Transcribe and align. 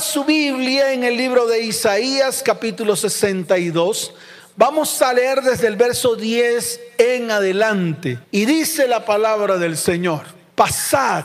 Su 0.00 0.24
Biblia 0.24 0.92
en 0.92 1.02
el 1.02 1.16
libro 1.16 1.46
de 1.46 1.62
Isaías 1.62 2.42
capítulo 2.44 2.94
62. 2.94 4.14
Vamos 4.56 5.02
a 5.02 5.12
leer 5.12 5.42
desde 5.42 5.66
el 5.66 5.76
verso 5.76 6.14
10 6.14 6.80
en 6.98 7.30
adelante. 7.30 8.20
Y 8.30 8.44
dice 8.44 8.86
la 8.86 9.04
palabra 9.04 9.58
del 9.58 9.76
Señor, 9.76 10.22
pasad, 10.54 11.24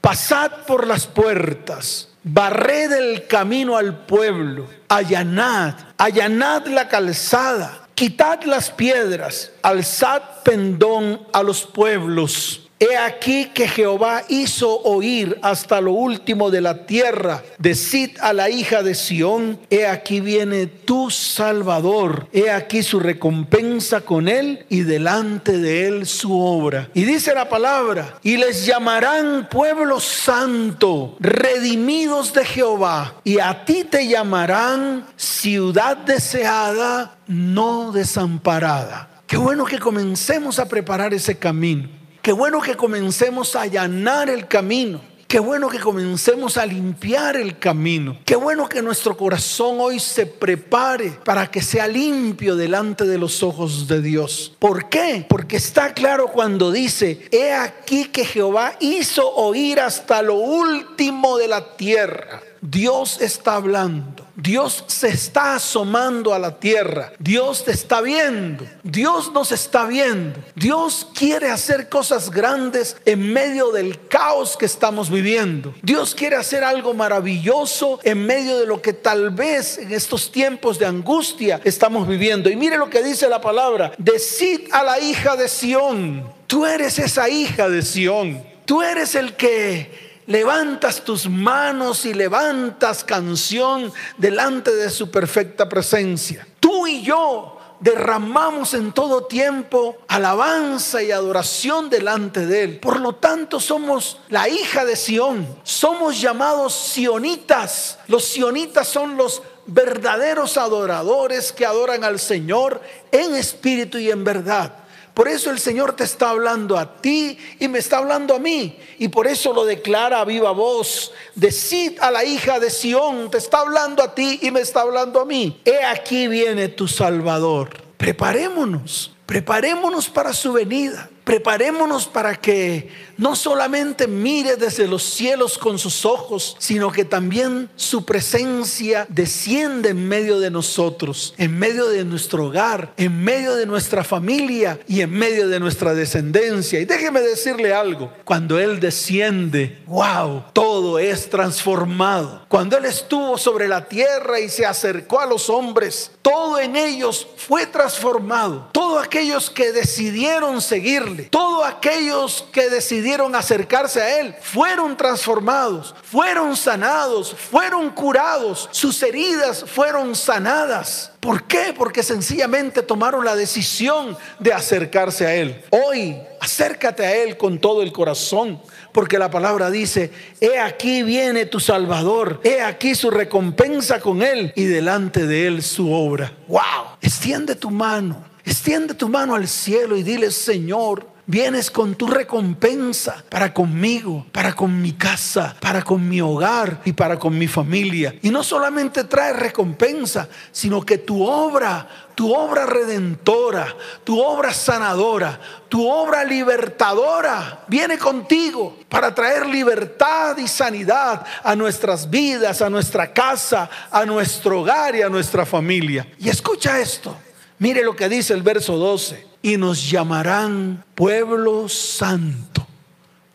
pasad 0.00 0.52
por 0.66 0.86
las 0.86 1.06
puertas, 1.06 2.10
barred 2.22 2.92
el 2.92 3.26
camino 3.26 3.76
al 3.76 4.06
pueblo, 4.06 4.68
allanad, 4.88 5.74
allanad 5.96 6.66
la 6.66 6.88
calzada, 6.88 7.88
quitad 7.94 8.42
las 8.44 8.70
piedras, 8.70 9.50
alzad 9.62 10.22
pendón 10.44 11.26
a 11.32 11.42
los 11.42 11.66
pueblos 11.66 12.61
He 12.82 12.96
aquí 12.96 13.44
que 13.54 13.68
Jehová 13.68 14.24
hizo 14.28 14.80
oír 14.82 15.38
hasta 15.40 15.80
lo 15.80 15.92
último 15.92 16.50
de 16.50 16.60
la 16.60 16.84
tierra. 16.84 17.44
Decid 17.58 18.18
a 18.20 18.32
la 18.32 18.50
hija 18.50 18.82
de 18.82 18.96
Sión, 18.96 19.60
he 19.70 19.86
aquí 19.86 20.18
viene 20.18 20.66
tu 20.66 21.08
Salvador. 21.08 22.26
He 22.32 22.50
aquí 22.50 22.82
su 22.82 22.98
recompensa 22.98 24.00
con 24.00 24.26
él 24.26 24.66
y 24.68 24.80
delante 24.80 25.58
de 25.58 25.86
él 25.86 26.06
su 26.06 26.36
obra. 26.36 26.90
Y 26.92 27.04
dice 27.04 27.32
la 27.36 27.48
palabra, 27.48 28.18
y 28.20 28.36
les 28.36 28.66
llamarán 28.66 29.48
pueblo 29.48 30.00
santo, 30.00 31.16
redimidos 31.20 32.32
de 32.32 32.44
Jehová. 32.44 33.14
Y 33.22 33.38
a 33.38 33.64
ti 33.64 33.84
te 33.84 34.08
llamarán 34.08 35.06
ciudad 35.14 35.98
deseada, 35.98 37.16
no 37.28 37.92
desamparada. 37.92 39.22
Qué 39.28 39.36
bueno 39.36 39.66
que 39.66 39.78
comencemos 39.78 40.58
a 40.58 40.66
preparar 40.66 41.14
ese 41.14 41.38
camino. 41.38 42.01
Qué 42.22 42.30
bueno 42.30 42.60
que 42.60 42.76
comencemos 42.76 43.56
a 43.56 43.62
allanar 43.62 44.30
el 44.30 44.46
camino. 44.46 45.00
Qué 45.26 45.40
bueno 45.40 45.68
que 45.68 45.80
comencemos 45.80 46.56
a 46.56 46.64
limpiar 46.64 47.36
el 47.36 47.58
camino. 47.58 48.18
Qué 48.24 48.36
bueno 48.36 48.68
que 48.68 48.80
nuestro 48.80 49.16
corazón 49.16 49.78
hoy 49.80 49.98
se 49.98 50.26
prepare 50.26 51.18
para 51.24 51.50
que 51.50 51.60
sea 51.60 51.88
limpio 51.88 52.54
delante 52.54 53.06
de 53.06 53.18
los 53.18 53.42
ojos 53.42 53.88
de 53.88 54.00
Dios. 54.00 54.54
¿Por 54.60 54.88
qué? 54.88 55.26
Porque 55.28 55.56
está 55.56 55.94
claro 55.94 56.28
cuando 56.28 56.70
dice, 56.70 57.26
he 57.32 57.52
aquí 57.52 58.04
que 58.04 58.24
Jehová 58.24 58.74
hizo 58.78 59.28
oír 59.34 59.80
hasta 59.80 60.22
lo 60.22 60.34
último 60.36 61.38
de 61.38 61.48
la 61.48 61.76
tierra. 61.76 62.40
Dios 62.60 63.20
está 63.20 63.56
hablando. 63.56 64.21
Dios 64.34 64.84
se 64.86 65.08
está 65.08 65.56
asomando 65.56 66.32
a 66.32 66.38
la 66.38 66.58
tierra. 66.58 67.12
Dios 67.18 67.64
te 67.64 67.72
está 67.72 68.00
viendo. 68.00 68.66
Dios 68.82 69.32
nos 69.32 69.52
está 69.52 69.84
viendo. 69.84 70.38
Dios 70.54 71.08
quiere 71.14 71.50
hacer 71.50 71.88
cosas 71.88 72.30
grandes 72.30 72.96
en 73.04 73.32
medio 73.32 73.70
del 73.72 74.06
caos 74.08 74.56
que 74.56 74.66
estamos 74.66 75.10
viviendo. 75.10 75.74
Dios 75.82 76.14
quiere 76.14 76.36
hacer 76.36 76.64
algo 76.64 76.94
maravilloso 76.94 78.00
en 78.02 78.24
medio 78.24 78.58
de 78.58 78.66
lo 78.66 78.80
que 78.80 78.92
tal 78.92 79.30
vez 79.30 79.78
en 79.78 79.92
estos 79.92 80.32
tiempos 80.32 80.78
de 80.78 80.86
angustia 80.86 81.60
estamos 81.64 82.08
viviendo. 82.08 82.48
Y 82.50 82.56
mire 82.56 82.78
lo 82.78 82.88
que 82.88 83.02
dice 83.02 83.28
la 83.28 83.40
palabra. 83.40 83.92
Decid 83.98 84.68
a 84.72 84.82
la 84.82 84.98
hija 84.98 85.36
de 85.36 85.48
Sión. 85.48 86.32
Tú 86.46 86.66
eres 86.66 86.98
esa 86.98 87.28
hija 87.28 87.68
de 87.68 87.82
Sión. 87.82 88.42
Tú 88.64 88.82
eres 88.82 89.14
el 89.14 89.34
que 89.34 90.11
levantas 90.26 91.02
tus 91.04 91.28
manos 91.28 92.04
y 92.04 92.14
levantas 92.14 93.04
canción 93.04 93.92
delante 94.16 94.74
de 94.74 94.90
su 94.90 95.10
perfecta 95.10 95.68
presencia. 95.68 96.46
Tú 96.60 96.86
y 96.86 97.02
yo 97.02 97.58
derramamos 97.82 98.74
en 98.74 98.92
todo 98.92 99.24
tiempo 99.24 99.96
alabanza 100.06 101.02
y 101.02 101.10
adoración 101.10 101.90
delante 101.90 102.46
de 102.46 102.62
Él. 102.62 102.78
Por 102.78 103.00
lo 103.00 103.16
tanto, 103.16 103.58
somos 103.58 104.20
la 104.28 104.48
hija 104.48 104.84
de 104.84 104.94
Sión. 104.94 105.46
Somos 105.64 106.20
llamados 106.20 106.72
sionitas. 106.74 107.98
Los 108.06 108.24
sionitas 108.24 108.86
son 108.86 109.16
los 109.16 109.42
verdaderos 109.66 110.56
adoradores 110.56 111.52
que 111.52 111.66
adoran 111.66 112.04
al 112.04 112.20
Señor 112.20 112.80
en 113.10 113.34
espíritu 113.34 113.98
y 113.98 114.10
en 114.10 114.22
verdad. 114.22 114.81
Por 115.14 115.28
eso 115.28 115.50
el 115.50 115.58
Señor 115.58 115.94
te 115.94 116.04
está 116.04 116.30
hablando 116.30 116.78
a 116.78 117.00
ti 117.00 117.36
y 117.58 117.68
me 117.68 117.78
está 117.78 117.98
hablando 117.98 118.34
a 118.34 118.38
mí. 118.38 118.78
Y 118.98 119.08
por 119.08 119.26
eso 119.26 119.52
lo 119.52 119.66
declara 119.66 120.20
a 120.20 120.24
viva 120.24 120.52
voz. 120.52 121.12
Decid 121.34 121.98
a 122.00 122.10
la 122.10 122.24
hija 122.24 122.58
de 122.58 122.70
Sión, 122.70 123.30
te 123.30 123.38
está 123.38 123.60
hablando 123.60 124.02
a 124.02 124.14
ti 124.14 124.38
y 124.40 124.50
me 124.50 124.60
está 124.60 124.80
hablando 124.80 125.20
a 125.20 125.26
mí. 125.26 125.60
He 125.66 125.84
aquí 125.84 126.28
viene 126.28 126.68
tu 126.68 126.88
Salvador. 126.88 127.70
Preparémonos, 127.98 129.12
preparémonos 129.26 130.08
para 130.08 130.32
su 130.32 130.54
venida. 130.54 131.10
Preparémonos 131.24 132.06
para 132.06 132.34
que 132.34 132.90
no 133.16 133.36
solamente 133.36 134.08
mire 134.08 134.56
desde 134.56 134.88
los 134.88 135.04
cielos 135.04 135.56
con 135.56 135.78
sus 135.78 136.04
ojos, 136.04 136.56
sino 136.58 136.90
que 136.90 137.04
también 137.04 137.70
su 137.76 138.04
presencia 138.04 139.06
desciende 139.08 139.90
en 139.90 140.08
medio 140.08 140.40
de 140.40 140.50
nosotros, 140.50 141.34
en 141.38 141.56
medio 141.56 141.88
de 141.88 142.04
nuestro 142.04 142.46
hogar, 142.46 142.92
en 142.96 143.22
medio 143.22 143.54
de 143.54 143.66
nuestra 143.66 144.02
familia 144.02 144.80
y 144.88 145.02
en 145.02 145.10
medio 145.10 145.48
de 145.48 145.60
nuestra 145.60 145.94
descendencia. 145.94 146.80
Y 146.80 146.84
déjeme 146.84 147.20
decirle 147.20 147.72
algo, 147.72 148.12
cuando 148.24 148.58
Él 148.58 148.80
desciende, 148.80 149.82
wow, 149.86 150.44
todo 150.52 150.98
es 150.98 151.30
transformado. 151.30 152.44
Cuando 152.48 152.76
Él 152.76 152.86
estuvo 152.86 153.38
sobre 153.38 153.68
la 153.68 153.86
tierra 153.86 154.40
y 154.40 154.48
se 154.48 154.66
acercó 154.66 155.20
a 155.20 155.26
los 155.26 155.48
hombres, 155.48 156.10
todo 156.22 156.58
en 156.58 156.74
ellos 156.74 157.26
fue 157.36 157.66
transformado. 157.66 158.68
Todos 158.92 159.06
aquellos 159.06 159.48
que 159.48 159.72
decidieron 159.72 160.60
seguir 160.60 161.30
todos 161.30 161.64
aquellos 161.64 162.46
que 162.52 162.68
decidieron 162.68 163.34
acercarse 163.34 164.02
a 164.02 164.20
Él 164.20 164.34
fueron 164.42 164.98
transformados, 164.98 165.94
fueron 166.02 166.54
sanados, 166.54 167.34
fueron 167.34 167.88
curados, 167.88 168.68
sus 168.70 169.02
heridas 169.02 169.64
fueron 169.66 170.14
sanadas. 170.14 171.10
¿Por 171.20 171.44
qué? 171.44 171.72
Porque 171.74 172.02
sencillamente 172.02 172.82
tomaron 172.82 173.24
la 173.24 173.34
decisión 173.34 174.14
de 174.38 174.52
acercarse 174.52 175.26
a 175.26 175.34
Él. 175.36 175.64
Hoy, 175.70 176.20
acércate 176.38 177.06
a 177.06 177.16
Él 177.16 177.38
con 177.38 177.60
todo 177.60 177.80
el 177.80 177.92
corazón, 177.92 178.60
porque 178.92 179.18
la 179.18 179.30
palabra 179.30 179.70
dice, 179.70 180.10
he 180.38 180.58
aquí 180.58 181.02
viene 181.02 181.46
tu 181.46 181.60
Salvador, 181.60 182.42
he 182.44 182.60
aquí 182.60 182.94
su 182.94 183.10
recompensa 183.10 184.00
con 184.00 184.20
Él 184.20 184.52
y 184.54 184.64
delante 184.64 185.26
de 185.26 185.46
Él 185.46 185.62
su 185.62 185.90
obra. 185.90 186.30
¡Wow! 186.46 186.98
Extiende 187.00 187.54
tu 187.54 187.70
mano 187.70 188.31
Extiende 188.44 188.94
tu 188.94 189.08
mano 189.08 189.34
al 189.34 189.46
cielo 189.46 189.96
y 189.96 190.02
dile, 190.02 190.30
Señor, 190.30 191.12
vienes 191.26 191.70
con 191.70 191.94
tu 191.94 192.08
recompensa 192.08 193.24
para 193.28 193.54
conmigo, 193.54 194.26
para 194.32 194.54
con 194.54 194.82
mi 194.82 194.92
casa, 194.92 195.54
para 195.60 195.82
con 195.82 196.08
mi 196.08 196.20
hogar 196.20 196.80
y 196.84 196.92
para 196.92 197.18
con 197.18 197.38
mi 197.38 197.46
familia. 197.46 198.14
Y 198.22 198.30
no 198.30 198.42
solamente 198.42 199.04
trae 199.04 199.32
recompensa, 199.32 200.28
sino 200.50 200.82
que 200.82 200.98
tu 200.98 201.24
obra, 201.24 201.88
tu 202.14 202.34
obra 202.34 202.66
redentora, 202.66 203.74
tu 204.02 204.20
obra 204.20 204.52
sanadora, 204.52 205.40
tu 205.68 205.88
obra 205.88 206.24
libertadora 206.24 207.64
viene 207.68 207.96
contigo 207.96 208.78
para 208.88 209.14
traer 209.14 209.46
libertad 209.46 210.36
y 210.38 210.48
sanidad 210.48 211.24
a 211.44 211.54
nuestras 211.54 212.10
vidas, 212.10 212.60
a 212.60 212.68
nuestra 212.68 213.12
casa, 213.12 213.70
a 213.90 214.04
nuestro 214.04 214.60
hogar 214.60 214.96
y 214.96 215.02
a 215.02 215.08
nuestra 215.08 215.46
familia. 215.46 216.06
Y 216.18 216.28
escucha 216.28 216.80
esto. 216.80 217.16
Mire 217.62 217.84
lo 217.84 217.94
que 217.94 218.08
dice 218.08 218.34
el 218.34 218.42
verso 218.42 218.76
12. 218.76 219.24
Y 219.40 219.56
nos 219.56 219.88
llamarán 219.88 220.84
pueblo 220.96 221.68
santo, 221.68 222.66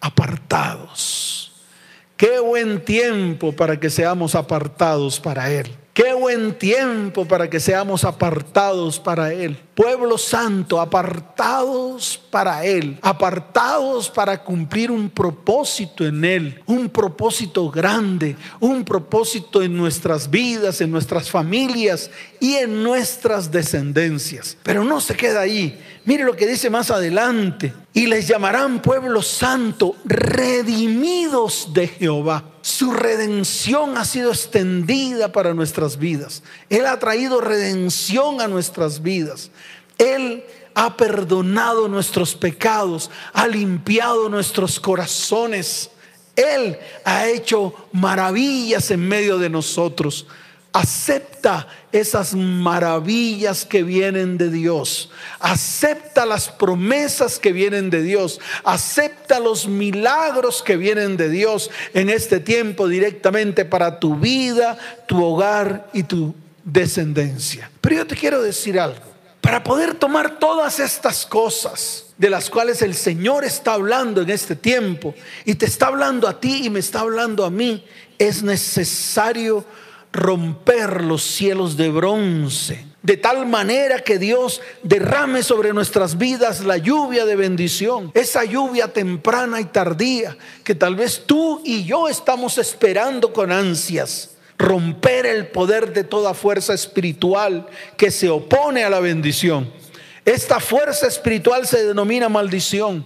apartados. 0.02 1.54
Qué 2.18 2.38
buen 2.42 2.84
tiempo 2.84 3.54
para 3.54 3.80
que 3.80 3.90
seamos 3.90 4.36
apartados 4.36 5.18
para 5.18 5.50
Él. 5.50 5.74
Qué 5.98 6.14
buen 6.14 6.54
tiempo 6.54 7.26
para 7.26 7.50
que 7.50 7.60
seamos 7.60 8.04
apartados 8.04 9.00
para 9.00 9.34
Él. 9.34 9.58
Pueblo 9.74 10.20
santo, 10.20 10.80
apartados 10.80 12.22
para 12.30 12.64
Él, 12.64 13.00
apartados 13.02 14.08
para 14.08 14.44
cumplir 14.44 14.92
un 14.92 15.10
propósito 15.10 16.06
en 16.06 16.24
Él, 16.24 16.62
un 16.68 16.88
propósito 16.90 17.72
grande, 17.72 18.36
un 18.60 18.86
propósito 18.86 19.64
en 19.64 19.76
nuestras 19.76 20.30
vidas, 20.30 20.82
en 20.82 20.92
nuestras 20.92 21.32
familias 21.32 22.12
y 22.40 22.54
en 22.58 22.84
nuestras 22.84 23.52
descendencias. 23.52 24.56
Pero 24.62 24.84
no 24.84 25.02
se 25.02 25.16
queda 25.16 25.40
ahí. 25.42 25.84
Mire 26.06 26.24
lo 26.26 26.36
que 26.36 26.46
dice 26.46 26.70
más 26.70 26.92
adelante. 26.92 27.74
Y 27.92 28.06
les 28.06 28.28
llamarán 28.28 28.84
pueblo 28.84 29.24
santo, 29.24 29.96
redimidos 30.06 31.74
de 31.74 31.88
Jehová. 31.88 32.57
Su 32.68 32.92
redención 32.92 33.98
ha 33.98 34.04
sido 34.04 34.30
extendida 34.32 35.32
para 35.32 35.54
nuestras 35.54 35.98
vidas. 35.98 36.44
Él 36.70 36.86
ha 36.86 37.00
traído 37.00 37.40
redención 37.40 38.42
a 38.42 38.50
nuestras 38.50 39.02
vidas. 39.02 39.52
Él 39.98 40.44
ha 40.76 40.98
perdonado 40.98 41.88
nuestros 41.88 42.36
pecados, 42.36 43.10
ha 43.32 43.48
limpiado 43.48 44.28
nuestros 44.28 44.82
corazones. 44.82 45.92
Él 46.36 46.78
ha 47.06 47.28
hecho 47.28 47.74
maravillas 47.94 48.92
en 48.92 49.08
medio 49.08 49.38
de 49.38 49.50
nosotros. 49.50 50.28
Acepta 50.74 51.68
esas 51.92 52.36
maravillas 52.36 53.66
que 53.66 53.84
vienen 53.84 54.38
de 54.38 54.50
Dios. 54.50 55.10
Acepta 55.40 56.26
las 56.26 56.50
promesas 56.50 57.40
que 57.40 57.52
vienen 57.52 57.90
de 57.90 58.04
Dios. 58.04 58.40
Acepta 58.64 59.40
los 59.40 59.68
milagros 59.68 60.62
que 60.62 60.78
vienen 60.78 61.18
de 61.18 61.30
Dios 61.30 61.72
en 61.94 62.10
este 62.10 62.40
tiempo 62.40 62.88
directamente 62.88 63.66
para 63.66 64.00
tu 64.00 64.16
vida, 64.16 64.78
tu 65.08 65.24
hogar 65.24 65.90
y 65.94 66.04
tu 66.04 66.36
descendencia. 66.64 67.72
Pero 67.82 67.96
yo 67.96 68.08
te 68.08 68.16
quiero 68.16 68.42
decir 68.42 68.80
algo. 68.80 69.08
Para 69.42 69.64
poder 69.64 69.94
tomar 69.94 70.40
todas 70.40 70.80
estas 70.80 71.26
cosas 71.26 72.08
de 72.18 72.30
las 72.30 72.50
cuales 72.50 72.82
el 72.82 72.94
Señor 72.94 73.46
está 73.46 73.74
hablando 73.74 74.22
en 74.22 74.30
este 74.30 74.56
tiempo 74.56 75.16
y 75.46 75.56
te 75.56 75.66
está 75.66 75.88
hablando 75.88 76.28
a 76.28 76.40
ti 76.40 76.66
y 76.66 76.70
me 76.70 76.80
está 76.80 77.00
hablando 77.00 77.46
a 77.46 77.50
mí, 77.50 77.86
es 78.20 78.44
necesario 78.44 79.64
romper 80.12 81.02
los 81.04 81.24
cielos 81.24 81.78
de 81.78 81.90
bronce, 81.90 82.86
de 83.04 83.18
tal 83.18 83.46
manera 83.46 84.00
que 84.00 84.18
Dios 84.18 84.62
derrame 84.84 85.44
sobre 85.44 85.74
nuestras 85.74 86.18
vidas 86.18 86.66
la 86.66 86.78
lluvia 86.78 87.26
de 87.26 87.36
bendición, 87.36 88.12
esa 88.14 88.44
lluvia 88.44 88.92
temprana 88.92 89.62
y 89.62 89.66
tardía 89.66 90.38
que 90.64 90.76
tal 90.76 90.96
vez 90.96 91.24
tú 91.26 91.62
y 91.64 91.86
yo 91.86 92.08
estamos 92.08 92.58
esperando 92.58 93.32
con 93.34 93.52
ansias. 93.52 94.32
Romper 94.60 95.28
el 95.28 95.48
poder 95.50 95.94
de 95.94 96.04
toda 96.04 96.34
fuerza 96.34 96.74
espiritual 96.74 97.68
que 97.96 98.10
se 98.10 98.28
opone 98.28 98.84
a 98.84 98.90
la 98.90 99.00
bendición. 99.00 99.72
Esta 100.26 100.60
fuerza 100.60 101.08
espiritual 101.08 101.68
se 101.68 101.86
denomina 101.86 102.28
maldición. 102.28 103.06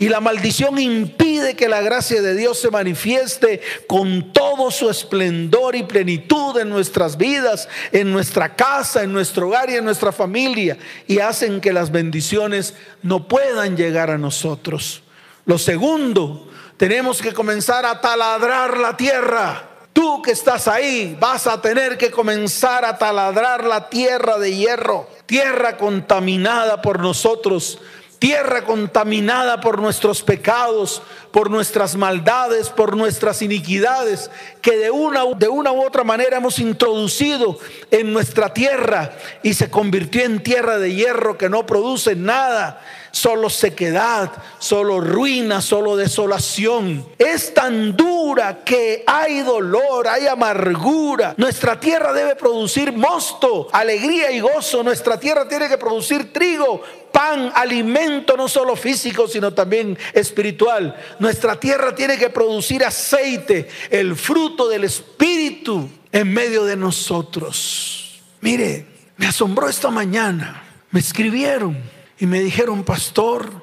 Y 0.00 0.08
la 0.08 0.20
maldición 0.20 0.78
impide 0.78 1.56
que 1.56 1.68
la 1.68 1.80
gracia 1.80 2.22
de 2.22 2.36
Dios 2.36 2.60
se 2.60 2.70
manifieste 2.70 3.60
con 3.88 4.32
todo 4.32 4.70
su 4.70 4.88
esplendor 4.88 5.74
y 5.74 5.82
plenitud 5.82 6.56
en 6.58 6.68
nuestras 6.68 7.16
vidas, 7.16 7.68
en 7.90 8.12
nuestra 8.12 8.54
casa, 8.54 9.02
en 9.02 9.12
nuestro 9.12 9.48
hogar 9.48 9.70
y 9.70 9.74
en 9.74 9.84
nuestra 9.84 10.12
familia. 10.12 10.78
Y 11.08 11.18
hacen 11.18 11.60
que 11.60 11.72
las 11.72 11.90
bendiciones 11.90 12.74
no 13.02 13.26
puedan 13.26 13.76
llegar 13.76 14.10
a 14.10 14.18
nosotros. 14.18 15.02
Lo 15.46 15.58
segundo, 15.58 16.48
tenemos 16.76 17.20
que 17.20 17.32
comenzar 17.32 17.84
a 17.84 18.00
taladrar 18.00 18.78
la 18.78 18.96
tierra. 18.96 19.64
Tú 19.92 20.22
que 20.22 20.30
estás 20.30 20.68
ahí 20.68 21.16
vas 21.18 21.48
a 21.48 21.60
tener 21.60 21.98
que 21.98 22.12
comenzar 22.12 22.84
a 22.84 22.96
taladrar 22.98 23.64
la 23.64 23.88
tierra 23.88 24.38
de 24.38 24.54
hierro, 24.54 25.08
tierra 25.26 25.76
contaminada 25.76 26.80
por 26.80 27.00
nosotros 27.00 27.80
tierra 28.18 28.64
contaminada 28.64 29.60
por 29.60 29.80
nuestros 29.80 30.22
pecados, 30.22 31.02
por 31.30 31.50
nuestras 31.50 31.96
maldades, 31.96 32.68
por 32.68 32.96
nuestras 32.96 33.42
iniquidades, 33.42 34.30
que 34.60 34.76
de 34.76 34.90
una, 34.90 35.24
de 35.36 35.48
una 35.48 35.72
u 35.72 35.84
otra 35.84 36.04
manera 36.04 36.38
hemos 36.38 36.58
introducido 36.58 37.58
en 37.90 38.12
nuestra 38.12 38.52
tierra 38.52 39.12
y 39.42 39.54
se 39.54 39.70
convirtió 39.70 40.24
en 40.24 40.42
tierra 40.42 40.78
de 40.78 40.94
hierro 40.94 41.38
que 41.38 41.48
no 41.48 41.66
produce 41.66 42.16
nada, 42.16 42.80
solo 43.10 43.50
sequedad, 43.50 44.30
solo 44.58 45.00
ruina, 45.00 45.60
solo 45.60 45.96
desolación. 45.96 47.06
Es 47.18 47.54
tan 47.54 47.96
dura 47.96 48.64
que 48.64 49.04
hay 49.06 49.40
dolor, 49.40 50.08
hay 50.08 50.26
amargura. 50.26 51.34
Nuestra 51.36 51.78
tierra 51.78 52.12
debe 52.12 52.36
producir 52.36 52.92
mosto, 52.92 53.68
alegría 53.72 54.30
y 54.30 54.40
gozo. 54.40 54.82
Nuestra 54.82 55.18
tierra 55.18 55.48
tiene 55.48 55.68
que 55.68 55.78
producir 55.78 56.32
trigo, 56.32 56.82
pan, 57.12 57.50
alimento 57.54 58.36
no 58.36 58.48
solo 58.48 58.76
físico, 58.76 59.28
sino 59.28 59.52
también 59.52 59.98
espiritual. 60.12 60.96
Nuestra 61.18 61.58
tierra 61.58 61.94
tiene 61.94 62.16
que 62.16 62.30
producir 62.30 62.84
aceite, 62.84 63.68
el 63.90 64.16
fruto 64.16 64.68
del 64.68 64.84
Espíritu 64.84 65.88
en 66.12 66.32
medio 66.32 66.64
de 66.64 66.76
nosotros. 66.76 68.20
Mire, 68.40 68.86
me 69.16 69.26
asombró 69.26 69.68
esta 69.68 69.90
mañana. 69.90 70.64
Me 70.90 71.00
escribieron 71.00 71.76
y 72.20 72.26
me 72.26 72.40
dijeron, 72.40 72.84
pastor, 72.84 73.62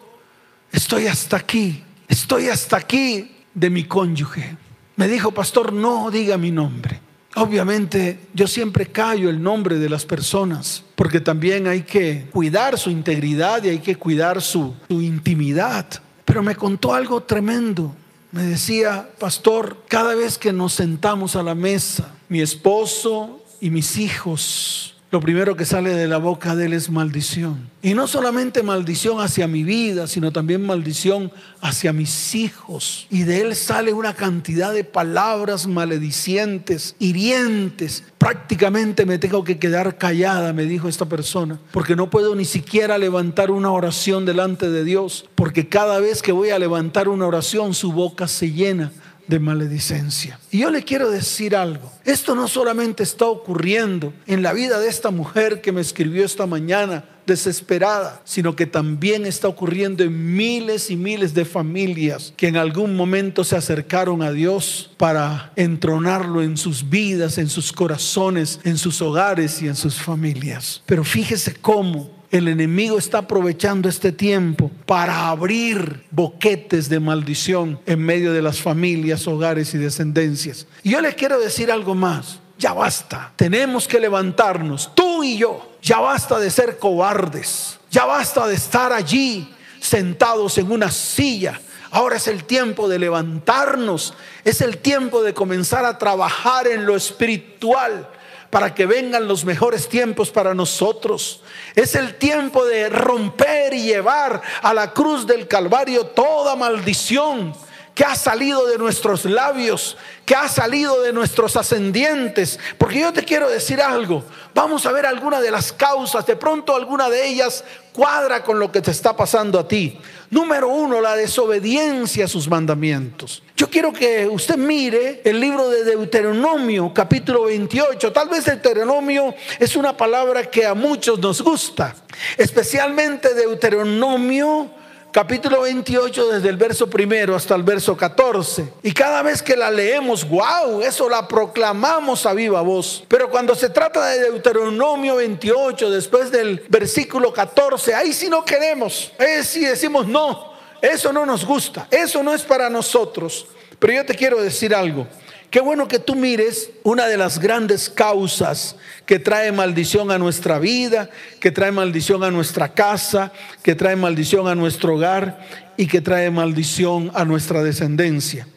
estoy 0.71 1.07
hasta 1.07 1.37
aquí, 1.37 1.83
estoy 2.07 2.47
hasta 2.47 2.77
aquí 2.77 3.31
de 3.53 3.69
mi 3.69 3.85
cónyuge. 3.85 4.57
Me 4.95 5.07
dijo, 5.07 5.31
pastor, 5.31 5.73
no 5.73 6.09
diga 6.09 6.37
mi 6.37 6.51
nombre. 6.51 7.01
Obviamente 7.35 8.19
yo 8.33 8.47
siempre 8.47 8.87
callo 8.87 9.29
el 9.29 9.43
nombre 9.43 9.77
de 9.77 9.89
las 9.89 10.05
personas 10.05 10.85
porque 10.95 11.19
también 11.19 11.67
hay 11.67 11.81
que 11.81 12.27
cuidar 12.31 12.79
su 12.79 12.89
integridad 12.89 13.61
y 13.63 13.69
hay 13.69 13.79
que 13.79 13.97
cuidar 13.97 14.41
su, 14.41 14.73
su 14.87 15.01
intimidad. 15.01 15.85
Pero 16.23 16.41
me 16.41 16.55
contó 16.55 16.93
algo 16.93 17.23
tremendo. 17.23 17.93
Me 18.31 18.43
decía, 18.43 19.09
pastor, 19.19 19.83
cada 19.89 20.15
vez 20.15 20.37
que 20.37 20.53
nos 20.53 20.73
sentamos 20.73 21.35
a 21.35 21.43
la 21.43 21.55
mesa, 21.55 22.15
mi 22.29 22.41
esposo 22.41 23.43
y 23.59 23.69
mis 23.69 23.97
hijos, 23.97 24.94
lo 25.15 25.21
primero 25.21 25.55
que 25.55 25.63
sale 25.63 25.91
de 25.91 26.09
la 26.09 26.17
boca 26.17 26.57
de 26.57 26.65
él 26.65 26.73
es 26.73 26.89
maldición. 26.89 27.69
Y 27.81 27.93
no 27.93 28.05
solamente 28.05 28.63
maldición 28.63 29.21
hacia 29.21 29.47
mi 29.47 29.63
vida, 29.63 30.07
sino 30.07 30.33
también 30.33 30.65
maldición 30.65 31.31
hacia 31.61 31.93
mis 31.93 32.35
hijos. 32.35 33.07
Y 33.09 33.23
de 33.23 33.39
él 33.39 33.55
sale 33.55 33.93
una 33.93 34.13
cantidad 34.13 34.73
de 34.73 34.83
palabras 34.83 35.67
maledicientes, 35.67 36.97
hirientes. 36.99 38.03
Prácticamente 38.17 39.05
me 39.05 39.17
tengo 39.17 39.45
que 39.45 39.57
quedar 39.57 39.97
callada, 39.97 40.51
me 40.51 40.65
dijo 40.65 40.89
esta 40.89 41.05
persona, 41.05 41.61
porque 41.71 41.95
no 41.95 42.09
puedo 42.09 42.35
ni 42.35 42.43
siquiera 42.43 42.97
levantar 42.97 43.51
una 43.51 43.71
oración 43.71 44.25
delante 44.25 44.69
de 44.69 44.83
Dios, 44.83 45.29
porque 45.35 45.69
cada 45.69 46.01
vez 46.01 46.21
que 46.21 46.33
voy 46.33 46.49
a 46.49 46.59
levantar 46.59 47.07
una 47.07 47.25
oración 47.25 47.73
su 47.73 47.93
boca 47.93 48.27
se 48.27 48.51
llena 48.51 48.91
de 49.27 49.39
maledicencia. 49.39 50.39
Y 50.51 50.59
yo 50.59 50.69
le 50.69 50.83
quiero 50.83 51.09
decir 51.09 51.55
algo. 51.55 51.91
Esto 52.03 52.35
no 52.35 52.47
solamente 52.47 53.03
está 53.03 53.25
ocurriendo 53.25 54.13
en 54.27 54.43
la 54.43 54.53
vida 54.53 54.79
de 54.79 54.87
esta 54.87 55.11
mujer 55.11 55.61
que 55.61 55.71
me 55.71 55.81
escribió 55.81 56.25
esta 56.25 56.45
mañana 56.45 57.05
desesperada, 57.25 58.21
sino 58.23 58.55
que 58.55 58.65
también 58.65 59.25
está 59.25 59.47
ocurriendo 59.47 60.03
en 60.03 60.35
miles 60.35 60.91
y 60.91 60.95
miles 60.95 61.33
de 61.33 61.45
familias 61.45 62.33
que 62.37 62.47
en 62.47 62.57
algún 62.57 62.95
momento 62.95 63.43
se 63.43 63.55
acercaron 63.55 64.21
a 64.21 64.31
Dios 64.31 64.91
para 64.97 65.51
entronarlo 65.55 66.41
en 66.41 66.57
sus 66.57 66.89
vidas, 66.89 67.37
en 67.37 67.49
sus 67.49 67.73
corazones, 67.73 68.59
en 68.63 68.77
sus 68.77 69.01
hogares 69.01 69.61
y 69.61 69.67
en 69.67 69.75
sus 69.75 69.95
familias. 69.95 70.81
Pero 70.85 71.03
fíjese 71.03 71.55
cómo 71.55 72.14
el 72.35 72.49
enemigo 72.49 72.97
está 72.97 73.19
aprovechando 73.19 73.87
este 73.87 74.11
tiempo 74.11 74.69
para 74.85 75.29
abrir 75.29 76.03
boquetes 76.11 76.89
de 76.89 76.99
maldición 76.99 77.79
en 77.85 77.99
medio 77.99 78.33
de 78.33 78.41
las 78.41 78.61
familias, 78.61 79.25
hogares 79.25 79.73
y 79.73 79.77
descendencias. 79.77 80.67
Y 80.83 80.91
yo 80.91 80.99
le 80.99 81.15
quiero 81.15 81.39
decir 81.39 81.71
algo 81.71 81.95
más. 81.95 82.39
Ya 82.57 82.73
basta. 82.73 83.31
Tenemos 83.37 83.87
que 83.87 84.01
levantarnos, 84.01 84.93
tú 84.93 85.23
y 85.23 85.37
yo. 85.37 85.77
Ya 85.81 85.99
basta 85.99 86.37
de 86.37 86.49
ser 86.49 86.77
cobardes. 86.77 87.79
Ya 87.89 88.03
basta 88.03 88.47
de 88.47 88.55
estar 88.55 88.91
allí 88.91 89.49
sentados 89.79 90.57
en 90.57 90.71
una 90.71 90.91
silla. 90.91 91.61
Ahora 91.91 92.17
es 92.17 92.27
el 92.27 92.43
tiempo 92.43 92.89
de 92.89 92.99
levantarnos. 92.99 94.13
Es 94.43 94.59
el 94.59 94.79
tiempo 94.79 95.23
de 95.23 95.33
comenzar 95.33 95.85
a 95.85 95.97
trabajar 95.97 96.67
en 96.67 96.85
lo 96.85 96.97
espiritual 96.97 98.09
para 98.55 98.73
que 98.73 98.85
vengan 98.85 99.27
los 99.27 99.43
mejores 99.43 99.89
tiempos 99.89 100.31
para 100.31 100.53
nosotros. 100.53 101.41
Es 101.75 101.93
el 101.93 102.15
tiempo 102.15 102.63
de 102.63 102.87
romper 102.87 103.73
y 103.73 103.81
llevar 103.81 104.41
a 104.61 104.73
la 104.73 104.93
cruz 104.93 105.27
del 105.27 105.45
Calvario 105.45 106.05
toda 106.05 106.55
maldición 106.55 107.53
que 107.95 108.03
ha 108.03 108.13
salido 108.13 108.67
de 108.67 108.77
nuestros 108.77 109.23
labios, 109.23 109.95
que 110.25 110.35
ha 110.35 110.49
salido 110.49 111.01
de 111.01 111.13
nuestros 111.13 111.55
ascendientes. 111.55 112.59
Porque 112.77 112.99
yo 112.99 113.13
te 113.13 113.23
quiero 113.23 113.49
decir 113.49 113.81
algo, 113.81 114.21
vamos 114.53 114.85
a 114.85 114.91
ver 114.91 115.05
alguna 115.05 115.39
de 115.39 115.49
las 115.49 115.71
causas, 115.71 116.25
de 116.25 116.35
pronto 116.35 116.75
alguna 116.75 117.09
de 117.09 117.25
ellas 117.25 117.63
cuadra 117.93 118.43
con 118.43 118.59
lo 118.59 118.69
que 118.69 118.81
te 118.81 118.91
está 118.91 119.15
pasando 119.15 119.57
a 119.57 119.65
ti. 119.65 119.97
Número 120.29 120.67
uno, 120.67 120.99
la 120.99 121.15
desobediencia 121.15 122.25
a 122.25 122.27
sus 122.27 122.49
mandamientos. 122.49 123.41
Yo 123.55 123.69
quiero 123.69 123.93
que 123.93 124.27
usted 124.27 124.57
mire 124.57 125.21
el 125.23 125.39
libro 125.39 125.69
de 125.69 125.85
Deuteronomio, 125.85 126.93
capítulo 126.93 127.45
28. 127.45 128.11
Tal 128.11 128.27
vez 128.27 128.43
Deuteronomio 128.43 129.33
es 129.57 129.77
una 129.77 129.95
palabra 129.95 130.43
que 130.51 130.65
a 130.65 130.73
muchos 130.73 131.17
nos 131.19 131.41
gusta, 131.41 131.95
especialmente 132.37 133.33
Deuteronomio 133.33 134.83
capítulo 135.15 135.61
28 135.61 136.27
desde 136.27 136.49
el 136.49 136.57
verso 136.57 136.89
primero 136.89 137.37
hasta 137.37 137.55
el 137.55 137.63
verso 137.63 137.95
14. 137.95 138.73
Y 138.83 138.91
cada 138.91 139.21
vez 139.21 139.41
que 139.41 139.55
la 139.55 139.71
leemos, 139.71 140.27
wow, 140.27 140.81
eso 140.81 141.07
la 141.07 141.25
proclamamos 141.25 142.25
a 142.25 142.33
viva 142.33 142.59
voz. 142.59 143.05
Pero 143.07 143.29
cuando 143.29 143.55
se 143.55 143.69
trata 143.69 144.07
de 144.07 144.29
Deuteronomio 144.29 145.15
28, 145.15 145.89
después 145.89 146.31
del 146.31 146.65
versículo 146.67 147.31
14, 147.31 147.95
ahí 147.95 148.11
sí 148.11 148.27
no 148.27 148.43
queremos. 148.43 149.13
Ahí 149.17 149.41
sí 149.45 149.61
decimos, 149.61 150.05
no, 150.05 150.51
eso 150.81 151.13
no 151.13 151.25
nos 151.25 151.45
gusta, 151.45 151.87
eso 151.89 152.21
no 152.21 152.33
es 152.33 152.41
para 152.41 152.69
nosotros. 152.69 153.47
Pero 153.79 153.93
yo 153.93 154.05
te 154.05 154.15
quiero 154.15 154.41
decir 154.41 154.75
algo. 154.75 155.07
Qué 155.55 155.61
bueno 155.61 155.87
que 155.87 155.99
tú 155.99 156.15
mires 156.15 156.69
una 156.83 157.07
de 157.07 157.15
las 157.15 157.39
grandes 157.39 157.89
causas 157.89 158.75
que 159.05 159.19
trae 159.19 159.53
maldición 159.53 160.11
a 160.11 160.17
nuestra 160.17 160.59
vida, 160.59 161.09
que 161.39 161.49
trae 161.49 161.71
maldición 161.71 162.25
a 162.25 162.29
nuestra 162.29 162.73
casa, 162.73 163.31
que 163.63 163.73
trae 163.73 163.95
maldición 163.95 164.49
a 164.49 164.55
nuestro 164.55 164.95
hogar 164.95 165.39
y 165.77 165.87
que 165.87 166.01
trae 166.01 166.29
maldición 166.29 167.09
a 167.13 167.23
nuestra 167.23 167.63
descendencia. 167.63 168.49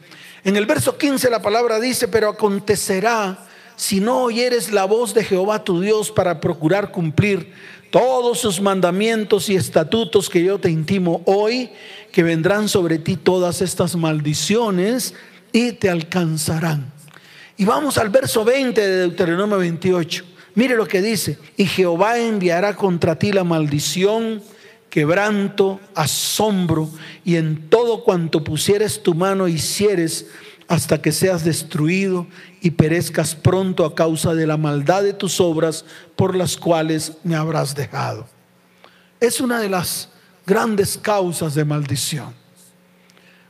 En 0.43 0.57
el 0.57 0.67
verso 0.67 0.99
15 0.99 1.31
la 1.31 1.41
palabra 1.41 1.79
dice, 1.79 2.09
pero 2.09 2.31
acontecerá 2.31 3.47
si 3.77 4.01
no 4.01 4.25
oyeres 4.25 4.73
la 4.73 4.85
voz 4.85 5.15
de 5.15 5.23
Jehová 5.23 5.63
tu 5.63 5.81
Dios 5.81 6.11
para 6.11 6.41
procurar 6.41 6.91
cumplir 6.91 7.53
todos 7.93 8.41
sus 8.41 8.61
mandamientos 8.61 9.49
y 9.49 9.55
estatutos 9.55 10.29
que 10.29 10.43
yo 10.43 10.59
te 10.59 10.69
intimo 10.69 11.23
hoy, 11.27 11.71
que 12.11 12.25
vendrán 12.25 12.69
sobre 12.69 12.99
ti 12.99 13.17
todas 13.17 13.63
estas 13.63 13.95
maldiciones 13.95 15.15
y 15.53 15.73
te 15.73 15.89
alcanzarán. 15.91 16.93
Y 17.57 17.65
vamos 17.65 17.99
al 17.99 18.09
verso 18.09 18.45
20 18.45 18.81
de 18.81 18.97
Deuteronomio 18.99 19.59
28. 19.59 20.25
Mire 20.55 20.77
lo 20.77 20.87
que 20.87 21.03
dice, 21.03 21.39
y 21.57 21.67
Jehová 21.67 22.19
enviará 22.19 22.75
contra 22.75 23.19
ti 23.19 23.33
la 23.33 23.45
maldición, 23.45 24.43
quebranto, 24.91 25.81
asombro, 25.95 26.91
y 27.25 27.37
en 27.37 27.69
todo 27.69 28.03
cuanto 28.05 28.43
pusieres 28.43 29.03
tu 29.03 29.15
mano 29.15 29.49
hicieres, 29.49 30.27
hasta 30.69 31.01
que 31.01 31.13
seas 31.13 31.45
destruido 31.45 32.27
y 32.61 32.73
perezcas 32.73 33.35
pronto 33.35 33.85
a 33.85 33.95
causa 33.95 34.35
de 34.35 34.47
la 34.47 34.57
maldad 34.59 35.03
de 35.03 35.15
tus 35.15 35.41
obras 35.41 35.85
por 36.15 36.37
las 36.37 36.57
cuales 36.57 37.15
me 37.25 37.37
habrás 37.37 37.75
dejado. 37.75 38.27
Es 39.19 39.41
una 39.41 39.61
de 39.61 39.71
las 39.71 40.11
grandes 40.47 40.99
causas 40.99 41.55
de 41.55 41.65
maldición. 41.65 42.38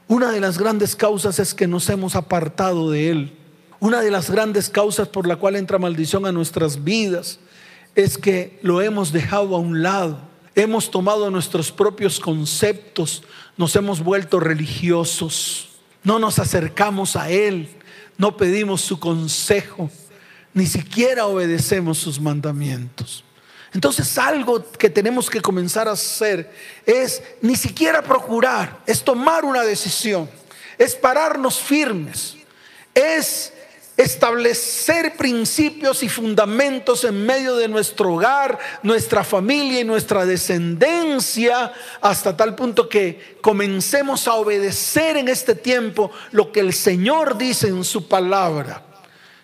Una 0.08 0.32
de 0.32 0.40
las 0.40 0.58
grandes 0.58 0.96
causas 0.96 1.38
es 1.38 1.54
que 1.54 1.68
nos 1.68 1.88
hemos 1.88 2.16
apartado 2.16 2.90
de 2.90 3.10
Él. 3.10 3.32
Una 3.78 4.00
de 4.00 4.10
las 4.10 4.30
grandes 4.30 4.68
causas 4.68 5.08
por 5.08 5.26
la 5.26 5.36
cual 5.36 5.54
entra 5.54 5.78
maldición 5.78 6.26
a 6.26 6.32
nuestras 6.32 6.82
vidas 6.82 7.38
es 7.94 8.18
que 8.18 8.58
lo 8.62 8.82
hemos 8.82 9.12
dejado 9.12 9.54
a 9.54 9.58
un 9.58 9.82
lado. 9.82 10.18
Hemos 10.54 10.90
tomado 10.90 11.30
nuestros 11.30 11.70
propios 11.70 12.18
conceptos, 12.18 13.22
nos 13.56 13.76
hemos 13.76 14.02
vuelto 14.02 14.40
religiosos 14.40 15.68
no 16.08 16.18
nos 16.18 16.38
acercamos 16.38 17.16
a 17.16 17.30
Él, 17.30 17.68
no 18.16 18.36
pedimos 18.36 18.80
su 18.80 18.98
consejo, 18.98 19.90
ni 20.54 20.66
siquiera 20.66 21.26
obedecemos 21.26 21.98
sus 21.98 22.20
mandamientos. 22.20 23.24
Entonces 23.75 24.16
algo 24.16 24.64
que 24.72 24.88
tenemos 24.88 25.28
que 25.28 25.40
comenzar 25.40 25.88
a 25.88 25.92
hacer 25.92 26.50
es 26.87 27.22
ni 27.42 27.54
siquiera 27.54 28.02
procurar, 28.02 28.78
es 28.87 29.02
tomar 29.02 29.44
una 29.44 29.62
decisión, 29.62 30.28
es 30.78 30.94
pararnos 30.94 31.58
firmes, 31.58 32.37
es 32.94 33.52
establecer 33.98 35.16
principios 35.16 36.04
y 36.04 36.08
fundamentos 36.08 37.02
en 37.02 37.26
medio 37.26 37.56
de 37.56 37.66
nuestro 37.66 38.14
hogar, 38.14 38.56
nuestra 38.82 39.25
familia 39.25 39.80
y 39.80 39.84
nuestra 39.84 40.25
descendencia, 40.25 41.72
hasta 42.00 42.37
tal 42.37 42.54
punto 42.54 42.88
que 42.88 43.37
comencemos 43.42 44.28
a 44.28 44.34
obedecer 44.34 45.16
en 45.16 45.28
este 45.28 45.56
tiempo 45.56 46.12
lo 46.30 46.52
que 46.52 46.60
el 46.60 46.72
Señor 46.72 47.37
dice 47.37 47.66
en 47.66 47.82
su 47.82 48.06
palabra. 48.06 48.84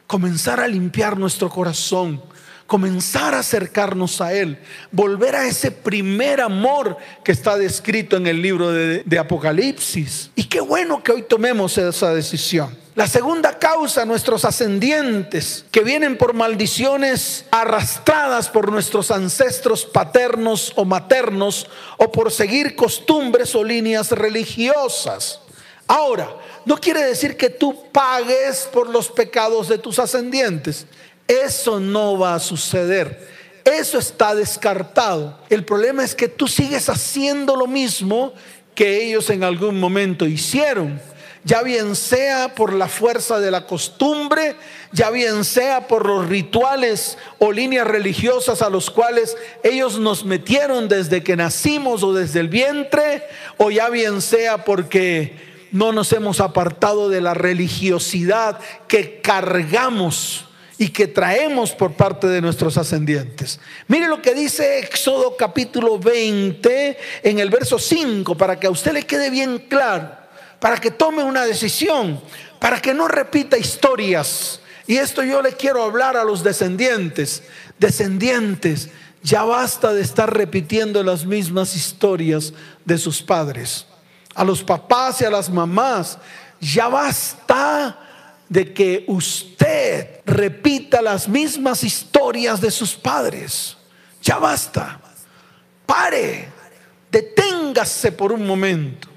Comenzar 0.06 0.60
a 0.60 0.68
limpiar 0.68 1.18
nuestro 1.18 1.50
corazón 1.50 2.22
comenzar 2.66 3.34
a 3.34 3.40
acercarnos 3.40 4.20
a 4.20 4.32
Él, 4.32 4.58
volver 4.90 5.36
a 5.36 5.46
ese 5.46 5.70
primer 5.70 6.40
amor 6.40 6.96
que 7.22 7.32
está 7.32 7.56
descrito 7.58 8.16
en 8.16 8.26
el 8.26 8.40
libro 8.40 8.72
de, 8.72 9.18
Apocalipsis. 9.18 10.30
Y 10.34 10.44
qué 10.44 10.60
bueno 10.60 11.02
que 11.02 11.12
hoy 11.12 11.22
tomemos 11.22 11.78
esa 11.78 12.12
decisión. 12.12 12.76
La 12.94 13.08
segunda 13.08 13.58
causa, 13.58 14.04
nuestros 14.04 14.44
ascendientes, 14.44 15.64
que 15.72 15.80
vienen 15.80 16.16
por 16.16 16.32
maldiciones 16.32 17.44
arrastradas 17.50 18.48
por 18.48 18.70
nuestros 18.70 19.10
ancestros 19.10 19.84
paternos 19.84 20.72
o 20.76 20.84
maternos, 20.84 21.66
o 21.96 22.12
por 22.12 22.30
seguir 22.30 22.76
costumbres 22.76 23.54
o 23.54 23.64
líneas 23.64 24.12
religiosas. 24.12 25.40
Ahora, 25.86 26.36
no 26.64 26.76
quiere 26.76 27.02
decir 27.02 27.36
que 27.36 27.50
tú 27.50 27.90
pagues 27.92 28.68
por 28.72 28.88
los 28.88 29.08
pecados 29.08 29.68
de 29.68 29.78
tus 29.78 29.98
ascendientes. 29.98 30.86
Eso 31.26 31.80
no 31.80 32.18
va 32.18 32.34
a 32.34 32.40
suceder. 32.40 33.28
Eso 33.64 33.98
está 33.98 34.34
descartado. 34.34 35.38
El 35.48 35.64
problema 35.64 36.04
es 36.04 36.14
que 36.14 36.28
tú 36.28 36.46
sigues 36.46 36.88
haciendo 36.88 37.56
lo 37.56 37.66
mismo 37.66 38.34
que 38.74 39.06
ellos 39.06 39.30
en 39.30 39.42
algún 39.42 39.80
momento 39.80 40.26
hicieron. 40.26 41.00
Ya 41.44 41.62
bien 41.62 41.94
sea 41.94 42.54
por 42.54 42.72
la 42.72 42.88
fuerza 42.88 43.38
de 43.38 43.50
la 43.50 43.66
costumbre, 43.66 44.56
ya 44.92 45.10
bien 45.10 45.44
sea 45.44 45.86
por 45.88 46.06
los 46.06 46.26
rituales 46.26 47.18
o 47.38 47.52
líneas 47.52 47.86
religiosas 47.86 48.62
a 48.62 48.70
los 48.70 48.90
cuales 48.90 49.36
ellos 49.62 49.98
nos 49.98 50.24
metieron 50.24 50.88
desde 50.88 51.22
que 51.22 51.36
nacimos 51.36 52.02
o 52.02 52.14
desde 52.14 52.40
el 52.40 52.48
vientre, 52.48 53.24
o 53.58 53.70
ya 53.70 53.90
bien 53.90 54.22
sea 54.22 54.64
porque 54.64 55.36
no 55.70 55.92
nos 55.92 56.12
hemos 56.14 56.40
apartado 56.40 57.10
de 57.10 57.20
la 57.20 57.34
religiosidad 57.34 58.58
que 58.88 59.20
cargamos 59.20 60.46
y 60.78 60.88
que 60.88 61.06
traemos 61.06 61.72
por 61.72 61.92
parte 61.92 62.26
de 62.26 62.40
nuestros 62.40 62.76
ascendientes. 62.76 63.60
Mire 63.86 64.08
lo 64.08 64.20
que 64.20 64.34
dice 64.34 64.80
Éxodo 64.80 65.36
capítulo 65.36 65.98
20 65.98 66.98
en 67.22 67.38
el 67.38 67.50
verso 67.50 67.78
5 67.78 68.36
para 68.36 68.58
que 68.58 68.66
a 68.66 68.70
usted 68.70 68.92
le 68.92 69.04
quede 69.04 69.30
bien 69.30 69.58
claro, 69.68 70.10
para 70.58 70.78
que 70.78 70.90
tome 70.90 71.22
una 71.22 71.44
decisión, 71.44 72.20
para 72.58 72.80
que 72.80 72.94
no 72.94 73.06
repita 73.06 73.56
historias. 73.56 74.60
Y 74.86 74.96
esto 74.96 75.22
yo 75.22 75.40
le 75.40 75.52
quiero 75.52 75.82
hablar 75.82 76.16
a 76.16 76.24
los 76.24 76.42
descendientes. 76.42 77.42
Descendientes, 77.78 78.90
ya 79.22 79.44
basta 79.44 79.94
de 79.94 80.02
estar 80.02 80.34
repitiendo 80.36 81.02
las 81.02 81.24
mismas 81.24 81.74
historias 81.76 82.52
de 82.84 82.98
sus 82.98 83.22
padres. 83.22 83.86
A 84.34 84.44
los 84.44 84.62
papás 84.62 85.20
y 85.20 85.24
a 85.24 85.30
las 85.30 85.48
mamás, 85.48 86.18
ya 86.60 86.88
basta 86.88 88.03
de 88.54 88.72
que 88.72 89.02
usted 89.08 90.20
repita 90.24 91.02
las 91.02 91.26
mismas 91.26 91.82
historias 91.82 92.60
de 92.60 92.70
sus 92.70 92.94
padres. 92.94 93.76
Ya 94.22 94.38
basta. 94.38 95.00
Pare. 95.84 96.50
Deténgase 97.10 98.12
por 98.12 98.30
un 98.30 98.46
momento. 98.46 99.08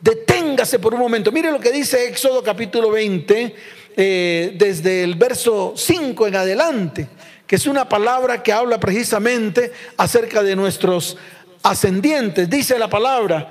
Deténgase 0.00 0.78
por 0.78 0.94
un 0.94 1.00
momento. 1.00 1.30
Mire 1.30 1.52
lo 1.52 1.60
que 1.60 1.72
dice 1.72 2.08
Éxodo 2.08 2.42
capítulo 2.42 2.90
20, 2.90 3.54
eh, 3.98 4.54
desde 4.56 5.04
el 5.04 5.16
verso 5.16 5.74
5 5.76 6.28
en 6.28 6.36
adelante, 6.36 7.06
que 7.46 7.56
es 7.56 7.66
una 7.66 7.86
palabra 7.86 8.42
que 8.42 8.54
habla 8.54 8.80
precisamente 8.80 9.72
acerca 9.98 10.42
de 10.42 10.56
nuestros 10.56 11.18
ascendientes. 11.62 12.48
Dice 12.48 12.78
la 12.78 12.88
palabra, 12.88 13.50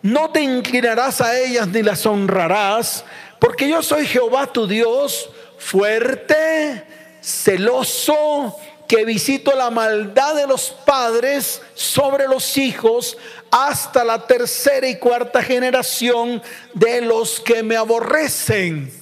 no 0.00 0.30
te 0.30 0.40
inclinarás 0.40 1.20
a 1.20 1.38
ellas 1.38 1.68
ni 1.68 1.82
las 1.82 2.06
honrarás 2.06 3.04
porque 3.38 3.68
yo 3.68 3.82
soy 3.82 4.06
Jehová 4.06 4.46
tu 4.52 4.66
Dios, 4.66 5.30
fuerte, 5.58 6.84
celoso, 7.20 8.56
que 8.86 9.04
visito 9.04 9.52
la 9.54 9.70
maldad 9.70 10.34
de 10.36 10.46
los 10.46 10.70
padres 10.70 11.60
sobre 11.74 12.28
los 12.28 12.56
hijos 12.56 13.18
hasta 13.50 14.04
la 14.04 14.26
tercera 14.26 14.86
y 14.86 14.96
cuarta 14.98 15.42
generación 15.42 16.42
de 16.72 17.00
los 17.00 17.40
que 17.40 17.62
me 17.62 17.76
aborrecen. 17.76 18.92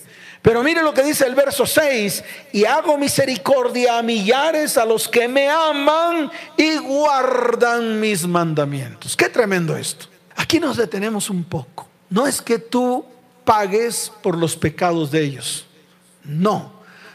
Pero 0.45 0.63
mire 0.63 0.83
lo 0.83 0.93
que 0.93 1.03
dice 1.03 1.27
el 1.27 1.35
verso 1.35 1.65
6, 1.65 2.23
y 2.53 2.67
hago 2.67 2.99
misericordia 2.99 3.99
a 3.99 4.03
millares 4.03 4.77
a 4.77 4.85
los 4.85 5.09
que 5.09 5.27
me 5.27 5.49
aman 5.49 6.31
y 6.57 6.77
guardan 6.77 7.99
mis 7.99 8.27
mandamientos. 8.27 9.17
Qué 9.17 9.31
tremendo 9.31 9.75
esto. 9.75 10.07
Aquí 10.37 10.61
nos 10.61 10.77
detenemos 10.77 11.31
un 11.31 11.45
poco. 11.45 11.89
No 12.11 12.27
es 12.27 12.43
que 12.43 12.59
tú 12.59 13.07
pagues 13.45 14.11
por 14.23 14.37
los 14.37 14.57
pecados 14.57 15.11
de 15.11 15.25
ellos. 15.25 15.67
No, 16.25 16.73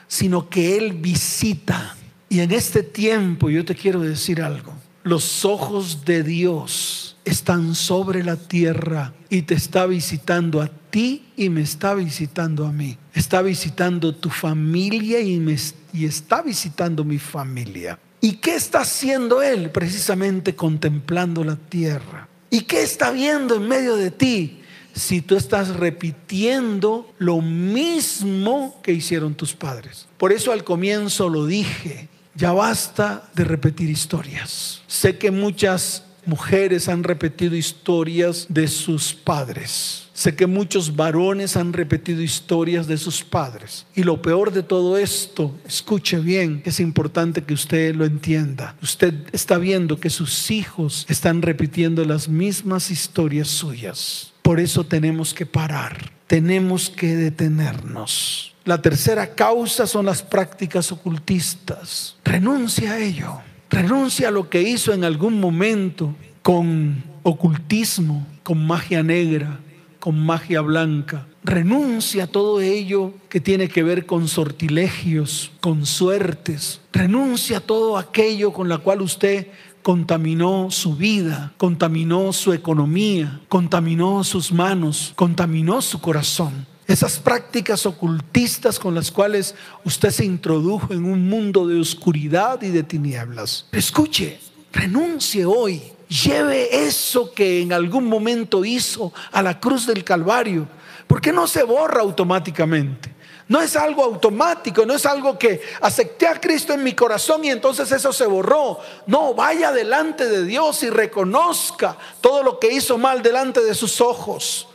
sino 0.08 0.50
que 0.50 0.78
Él 0.78 0.94
visita. 0.94 1.96
Y 2.30 2.42
en 2.42 2.52
este 2.52 2.84
tiempo 2.84 3.50
yo 3.50 3.66
te 3.66 3.76
quiero 3.76 4.02
decir 4.02 4.42
algo. 4.42 4.74
Los 5.04 5.46
ojos 5.46 6.06
de 6.06 6.24
Dios 6.24 7.18
están 7.26 7.74
sobre 7.74 8.24
la 8.24 8.36
tierra 8.36 9.14
y 9.30 9.44
te 9.44 9.56
está 9.56 9.86
visitando 9.86 10.62
a 10.62 10.68
ti 10.68 11.26
y 11.36 11.50
me 11.50 11.62
está 11.62 11.94
visitando 11.94 12.66
a 12.66 12.72
mí. 12.72 12.98
Está 13.14 13.42
visitando 13.42 14.14
tu 14.14 14.30
familia 14.30 15.20
y, 15.20 15.40
me, 15.40 15.56
y 15.94 16.06
está 16.06 16.42
visitando 16.42 17.04
mi 17.04 17.18
familia. 17.18 17.98
¿Y 18.22 18.34
qué 18.34 18.56
está 18.56 18.82
haciendo 18.82 19.42
Él? 19.42 19.72
Precisamente 19.72 20.56
contemplando 20.56 21.44
la 21.44 21.56
tierra. 21.56 22.28
¿Y 22.50 22.62
qué 22.62 22.84
está 22.84 23.12
viendo 23.12 23.56
en 23.56 23.68
medio 23.68 23.96
de 23.96 24.12
ti? 24.12 24.59
Si 25.00 25.22
tú 25.22 25.36
estás 25.36 25.76
repitiendo 25.76 27.12
lo 27.18 27.42
mismo 27.42 28.80
que 28.84 28.92
hicieron 28.92 29.34
tus 29.34 29.54
padres. 29.54 30.08
Por 30.18 30.32
eso 30.32 30.52
al 30.52 30.64
comienzo 30.64 31.30
lo 31.30 31.46
dije, 31.46 32.10
ya 32.36 32.52
basta 32.52 33.30
de 33.34 33.44
repetir 33.44 33.90
historias. 33.90 34.82
Sé 34.88 35.18
que 35.18 35.32
muchas 35.32 36.04
mujeres 36.26 36.88
han 36.88 37.04
repetido 37.04 37.56
historias 37.56 38.46
de 38.50 38.68
sus 38.68 39.14
padres. 39.14 40.10
Sé 40.14 40.36
que 40.36 40.48
muchos 40.48 40.96
varones 40.96 41.56
han 41.56 41.72
repetido 41.72 42.22
historias 42.22 42.88
de 42.88 42.98
sus 42.98 43.24
padres. 43.24 43.86
Y 43.96 44.04
lo 44.04 44.22
peor 44.22 44.52
de 44.52 44.64
todo 44.64 44.98
esto, 44.98 45.56
escuche 45.66 46.20
bien, 46.20 46.62
es 46.66 46.80
importante 46.80 47.44
que 47.44 47.54
usted 47.54 47.96
lo 47.96 48.06
entienda. 48.06 48.76
Usted 48.82 49.14
está 49.32 49.58
viendo 49.58 50.00
que 50.00 50.10
sus 50.10 50.52
hijos 50.52 51.06
están 51.10 51.42
repitiendo 51.42 52.04
las 52.04 52.28
mismas 52.28 52.92
historias 52.92 53.48
suyas. 53.48 54.34
Por 54.50 54.60
eso 54.60 54.84
tenemos 54.84 55.32
que 55.32 55.46
parar, 55.46 56.12
tenemos 56.26 56.90
que 56.90 57.16
detenernos. 57.16 58.56
La 58.66 58.82
tercera 58.82 59.36
causa 59.36 59.86
son 59.86 60.08
las 60.08 60.24
prácticas 60.24 60.92
ocultistas. 60.92 62.16
Renuncia 62.26 62.94
a 62.94 62.98
ello. 62.98 63.42
Renuncia 63.70 64.30
a 64.30 64.32
lo 64.32 64.50
que 64.50 64.64
hizo 64.64 64.92
en 64.92 65.04
algún 65.04 65.40
momento 65.40 66.16
con 66.42 67.04
ocultismo, 67.22 68.26
con 68.42 68.66
magia 68.66 69.04
negra, 69.04 69.60
con 70.00 70.20
magia 70.20 70.62
blanca. 70.62 71.28
Renuncia 71.44 72.24
a 72.24 72.28
todo 72.28 72.60
ello 72.60 73.14
que 73.30 73.40
tiene 73.40 73.70
que 73.70 73.84
ver 73.84 74.08
con 74.08 74.28
sortilegios, 74.28 75.52
con 75.62 75.86
suertes. 75.86 76.82
Renuncia 76.92 77.58
a 77.58 77.62
todo 77.62 78.00
aquello 78.00 78.52
con 78.52 78.68
la 78.68 78.80
cual 78.80 79.04
usted 79.04 79.46
contaminó 79.84 80.72
su 80.72 80.96
vida, 80.96 81.54
contaminó 81.58 82.34
su 82.34 82.54
economía, 82.54 83.42
contaminó 83.48 84.24
sus 84.24 84.52
manos, 84.52 85.14
contaminó 85.16 85.82
su 85.82 86.00
corazón. 86.00 86.68
Esas 86.88 87.20
prácticas 87.20 87.86
ocultistas 87.86 88.80
con 88.80 88.96
las 88.96 89.12
cuales 89.12 89.54
usted 89.86 90.10
se 90.10 90.26
introdujo 90.26 90.92
en 90.92 91.06
un 91.06 91.30
mundo 91.30 91.68
de 91.68 91.80
oscuridad 91.80 92.62
y 92.64 92.70
de 92.70 92.82
tinieblas. 92.82 93.68
Escuche, 93.72 94.40
renuncie 94.74 95.46
hoy. 95.46 95.82
Lleve 96.08 96.88
eso 96.88 97.32
que 97.32 97.62
en 97.62 97.72
algún 97.74 98.06
momento 98.06 98.66
hizo 98.66 99.14
a 99.32 99.44
la 99.44 99.60
cruz 99.60 99.86
del 99.86 100.04
Calvario, 100.04 100.68
porque 101.06 101.32
no 101.32 101.46
se 101.46 101.62
borra 101.62 102.02
automáticamente. 102.02 103.19
No 103.50 103.62
es 103.62 103.76
algo 103.76 104.04
automático, 104.04 104.86
no 104.86 104.94
es 104.94 105.06
algo 105.06 105.38
que 105.38 105.62
acepté 105.82 106.28
a 106.28 106.40
Cristo 106.40 106.72
en 106.72 106.84
mi 106.84 106.94
corazón 106.94 107.44
y 107.44 107.50
entonces 107.50 107.92
eso 107.92 108.14
se 108.14 108.28
borró. 108.28 108.80
No, 109.08 109.34
vaya 109.34 109.72
delante 109.72 110.30
de 110.30 110.46
Dios 110.46 110.84
y 110.84 110.90
reconozca 110.90 111.98
todo 112.22 112.44
lo 112.44 112.60
que 112.60 112.72
hizo 112.72 112.98
mal 112.98 113.22
delante 113.22 113.62
de 113.62 113.74
sus 113.74 114.00
ojos 114.00 114.69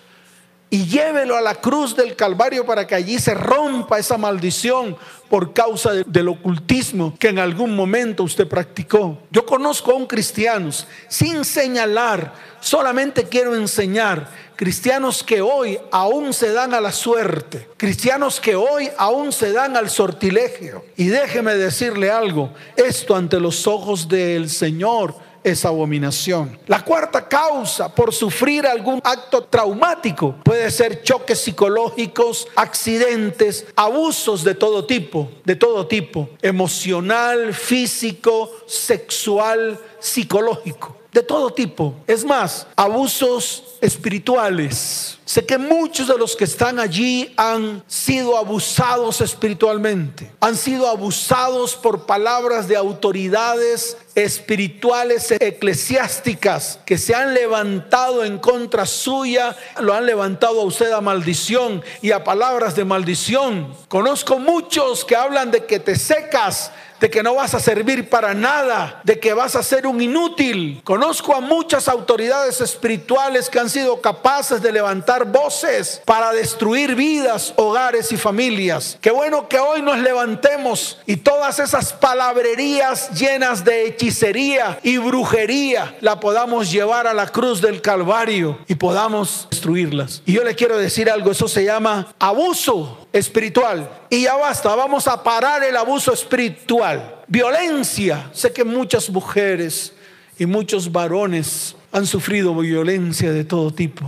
y 0.75 0.87
llévelo 0.87 1.37
a 1.37 1.41
la 1.41 1.55
cruz 1.55 1.95
del 1.95 2.17
Calvario 2.17 2.67
para 2.67 2.85
que 2.85 2.97
allí 2.97 3.21
se 3.21 3.33
rompa 3.33 4.01
esa 4.01 4.19
maldición 4.19 4.97
por 5.31 5.53
causa 5.53 5.93
del 6.05 6.27
ocultismo 6.27 7.15
que 7.17 7.29
en 7.29 7.39
algún 7.39 7.77
momento 7.77 8.25
usted 8.25 8.49
practicó. 8.49 9.19
Yo 9.31 9.47
conozco 9.47 9.93
a 9.93 9.95
un 9.95 10.07
cristiano, 10.07 10.71
sin 11.07 11.45
señalar, 11.45 12.35
solamente 12.59 13.23
quiero 13.23 13.55
enseñar, 13.55 14.29
cristianos 14.57 15.23
que 15.23 15.41
hoy 15.41 15.79
aún 15.93 16.33
se 16.33 16.53
dan 16.53 16.75
a 16.75 16.81
la 16.81 16.91
suerte, 16.91 17.69
cristianos 17.77 18.41
que 18.41 18.57
hoy 18.57 18.91
aún 18.99 19.31
se 19.31 19.53
dan 19.53 19.77
al 19.77 19.89
sortilegio. 19.89 20.85
Y 20.97 21.07
déjeme 21.07 21.55
decirle 21.55 22.11
algo, 22.11 22.53
esto 22.75 23.15
ante 23.15 23.39
los 23.39 23.69
ojos 23.69 24.09
del 24.09 24.51
Señor 24.51 25.15
esa 25.45 25.69
abominación. 25.69 26.59
La 26.67 26.83
cuarta 26.83 27.29
causa 27.29 27.95
por 27.95 28.13
sufrir 28.13 28.67
algún 28.67 29.01
acto 29.05 29.45
traumático 29.45 30.35
puede 30.43 30.71
ser 30.71 31.03
choques 31.03 31.39
psicológicos, 31.39 32.49
accidentes, 32.57 33.67
abusos 33.77 34.43
de 34.43 34.55
todo 34.55 34.87
tipo, 34.87 35.31
de 35.45 35.55
todo 35.55 35.87
tipo, 35.87 36.31
emocional, 36.41 37.53
físico, 37.53 38.51
sexual, 38.67 39.79
psicológico, 40.05 40.95
de 41.13 41.23
todo 41.23 41.51
tipo. 41.51 41.95
Es 42.07 42.25
más, 42.25 42.67
abusos 42.77 43.65
espirituales. 43.81 45.19
Sé 45.25 45.47
que 45.47 45.57
muchos 45.57 46.09
de 46.09 46.19
los 46.19 46.37
que 46.37 46.45
están 46.45 46.79
allí 46.79 47.33
han 47.39 47.83
sido 47.87 48.37
abusados 48.37 49.23
espiritualmente, 49.23 50.31
han 50.41 50.57
sido 50.57 50.87
abusados 50.89 51.75
por 51.75 52.05
palabras 52.05 52.69
de 52.69 52.77
autoridades 52.77 53.97
espirituales 54.15 55.31
eclesiásticas 55.31 56.79
que 56.85 56.99
se 56.99 57.15
han 57.15 57.33
levantado 57.33 58.23
en 58.23 58.39
contra 58.39 58.85
suya, 58.85 59.57
lo 59.81 59.95
han 59.95 60.05
levantado 60.05 60.61
a 60.61 60.65
usted 60.65 60.93
a 60.93 61.01
maldición 61.01 61.83
y 62.03 62.11
a 62.11 62.23
palabras 62.23 62.77
de 62.77 62.85
maldición. 62.85 63.75
Conozco 63.89 64.39
muchos 64.39 65.07
que 65.07 65.17
hablan 65.17 65.51
de 65.51 65.65
que 65.65 65.81
te 65.81 65.97
secas, 65.97 66.71
de 67.05 67.11
que 67.11 67.23
no 67.23 67.35
vas 67.35 67.53
a 67.53 67.61
servir 67.61 68.09
para 68.09 68.33
nada, 68.33 69.03
de 69.05 69.21
que 69.21 69.35
vas 69.35 69.57
a 69.57 69.63
ser 69.63 69.87
un 69.87 70.01
inútil. 70.01 70.81
Conozco 70.85 71.37
a 71.37 71.41
muchas 71.43 71.87
autoridades 71.87 72.63
espirituales 72.63 73.51
que 73.51 73.59
han 73.59 73.69
sido 73.69 74.01
capaces 74.01 74.63
de 74.63 74.73
levantar 74.73 75.31
voces 75.31 76.01
para 76.07 76.33
destruir 76.33 76.95
vidas, 76.95 77.53
hogares 77.57 78.11
y 78.11 78.17
familias. 78.17 78.97
Qué 79.03 79.11
bueno 79.11 79.51
que 79.51 79.59
hoy 79.59 79.83
nos 79.83 79.99
levantemos 79.99 80.99
y 81.05 81.17
todas 81.17 81.59
esas 81.59 81.93
palabrerías 81.93 83.11
llenas 83.11 83.67
de 83.67 83.87
hechicería 83.87 84.79
y 84.83 84.97
brujería 84.97 85.95
la 86.01 86.21
podamos 86.21 86.73
llevar 86.73 87.07
a 87.07 87.13
la 87.13 87.27
cruz 87.27 87.61
del 87.61 87.83
Calvario 87.83 88.61
y 88.67 88.77
podamos 88.77 89.47
destruirlas. 89.51 90.23
Y 90.25 90.33
yo 90.33 90.43
le 90.43 90.55
quiero 90.55 90.79
decir 90.79 91.11
algo, 91.11 91.33
eso 91.33 91.49
se 91.49 91.67
llama 91.67 92.15
abuso 92.19 93.04
espiritual. 93.15 93.89
Y 94.11 94.25
ya 94.25 94.35
basta, 94.35 94.75
vamos 94.75 95.07
a 95.09 95.23
parar 95.23 95.63
el 95.63 95.77
abuso 95.77 96.13
espiritual. 96.13 97.23
Violencia. 97.29 98.29
Sé 98.33 98.53
que 98.53 98.65
muchas 98.65 99.09
mujeres 99.09 99.95
y 100.37 100.45
muchos 100.45 100.91
varones 100.91 101.77
han 101.93 102.07
sufrido 102.07 102.55
violencia 102.57 103.33
de 103.33 103.45
todo 103.45 103.71
tipo 103.71 104.05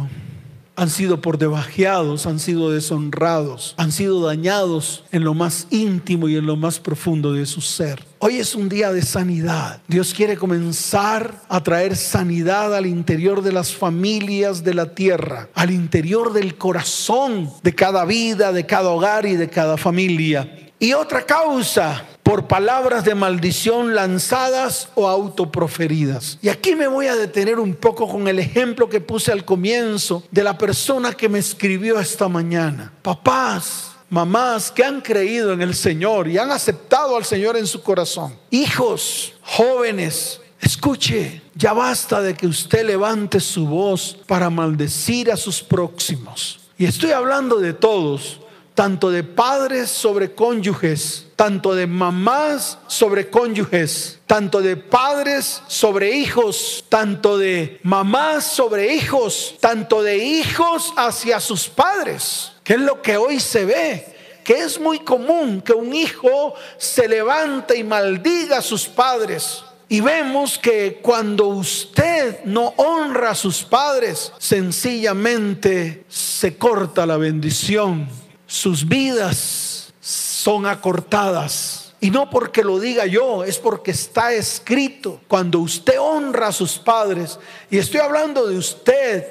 han 0.77 0.91
sido 0.91 1.21
por 1.21 1.39
debajeados, 1.39 2.27
han 2.27 2.39
sido 2.39 2.71
deshonrados, 2.71 3.75
han 3.79 3.91
sido 3.91 4.25
dañados 4.27 5.05
en 5.11 5.25
lo 5.25 5.35
más 5.35 5.67
íntimo 5.71 6.29
y 6.29 6.37
en 6.37 6.47
lo 6.47 6.57
más 6.57 6.79
profundo 6.79 7.33
de 7.33 7.47
su 7.47 7.61
ser. 7.61 8.05
Hoy 8.19 8.37
es 8.37 8.55
un 8.55 8.69
día 8.69 8.93
de 8.93 9.03
sanidad. 9.03 9.81
Dios 9.89 10.15
quiere 10.15 10.37
comenzar 10.37 11.43
a 11.49 11.63
traer 11.63 11.97
sanidad 11.97 12.75
al 12.75 12.87
interior 12.87 13.43
de 13.43 13.53
las 13.53 13.75
familias 13.75 14.65
de 14.65 14.75
la 14.75 14.95
tierra, 14.95 15.49
al 15.55 15.71
interior 15.71 16.33
del 16.33 16.57
corazón 16.57 17.51
de 17.63 17.75
cada 17.75 18.05
vida, 18.05 18.53
de 18.53 18.67
cada 18.67 18.91
hogar 18.91 19.27
y 19.27 19.37
de 19.37 19.49
cada 19.49 19.77
familia. 19.77 20.73
Y 20.79 20.93
otra 20.93 21.25
causa 21.25 22.05
por 22.27 22.49
palabras 22.49 23.05
de 23.05 23.15
maldición 23.15 23.95
lanzadas 23.95 24.89
o 24.97 25.07
autoproferidas. 25.07 26.41
Y 26.43 26.49
aquí 26.49 26.75
me 26.75 26.89
voy 26.89 27.07
a 27.07 27.15
detener 27.15 27.61
un 27.61 27.77
poco 27.77 28.09
con 28.09 28.27
el 28.27 28.41
ejemplo 28.41 28.89
que 28.89 29.01
puse 29.01 29.31
al 29.31 29.45
comienzo 29.45 30.25
de 30.33 30.43
la 30.43 30.59
persona 30.59 31.13
que 31.13 31.29
me 31.29 31.39
escribió 31.39 32.01
esta 32.01 32.29
mañana. 32.29 32.93
Papás, 33.01 33.93
mamás 34.11 34.73
que 34.73 34.83
han 34.83 35.03
creído 35.03 35.53
en 35.53 35.63
el 35.63 35.73
Señor 35.73 36.27
y 36.27 36.37
han 36.37 36.51
aceptado 36.51 37.17
al 37.17 37.25
Señor 37.25 37.57
en 37.57 37.69
su 37.69 37.81
corazón. 37.81 38.37
Hijos, 38.51 39.35
jóvenes, 39.43 40.41
escuche, 40.61 41.43
ya 41.55 41.75
basta 41.75 42.21
de 42.21 42.35
que 42.35 42.49
usted 42.49 42.85
levante 42.85 43.39
su 43.39 43.69
voz 43.69 44.19
para 44.27 44.51
maldecir 44.51 45.31
a 45.31 45.37
sus 45.37 45.63
próximos. 45.63 46.59
Y 46.77 46.87
estoy 46.87 47.13
hablando 47.13 47.59
de 47.59 47.73
todos, 47.73 48.41
tanto 48.77 49.11
de 49.11 49.25
padres 49.25 49.91
sobre 49.91 50.35
cónyuges, 50.35 51.29
tanto 51.35 51.75
de 51.75 51.87
mamás 51.87 52.79
sobre 52.87 53.31
cónyuges, 53.31 54.19
tanto 54.27 54.61
de 54.61 54.77
padres 54.77 55.63
sobre 55.67 56.15
hijos, 56.15 56.85
tanto 56.91 57.39
de 57.39 57.81
mamás 57.83 58.45
sobre 58.45 58.95
hijos, 58.95 59.55
tanto 59.61 60.03
de 60.03 60.19
hijos 60.19 60.93
hacia 60.99 61.41
sus 61.41 61.71
padres, 61.71 62.53
que 62.63 62.75
es 62.75 62.81
lo 62.81 63.01
que 63.01 63.17
hoy 63.17 63.41
se 63.41 63.65
ve 63.65 64.17
que 64.45 64.63
es 64.63 64.79
muy 64.79 65.01
común 65.01 65.61
que 65.61 65.73
un 65.73 65.93
hijo 65.93 66.55
se 66.77 67.09
levante 67.09 67.77
y 67.77 67.83
maldiga 67.83 68.59
a 68.59 68.63
sus 68.63 68.87
padres. 68.87 69.65
Y 69.89 70.01
vemos 70.01 70.57
que 70.57 71.01
cuando 71.03 71.49
usted 71.49 72.45
no 72.45 72.73
honra 72.77 73.31
a 73.31 73.35
sus 73.35 73.65
padres, 73.65 74.33
sencillamente 74.39 76.05
se 76.09 76.57
corta 76.57 77.07
la 77.07 77.17
bendición 77.17 78.09
sus 78.47 78.87
vidas 78.87 79.93
son 80.01 80.67
acortadas. 80.67 81.95
Y 82.01 82.11
no 82.11 82.31
porque 82.31 82.63
lo 82.63 82.79
diga 82.79 83.07
yo, 83.07 83.43
es 83.43 83.59
porque 83.59 83.91
está 83.91 84.33
escrito. 84.33 85.21
Cuando 85.29 85.61
usted 85.61 85.99
honra 85.99 86.49
a 86.49 86.53
sus 86.53 86.79
padres, 86.79 87.39
y 87.71 87.79
estoy 87.79 88.01
hablando 88.01 88.47
de 88.47 88.57
usted, 88.57 89.27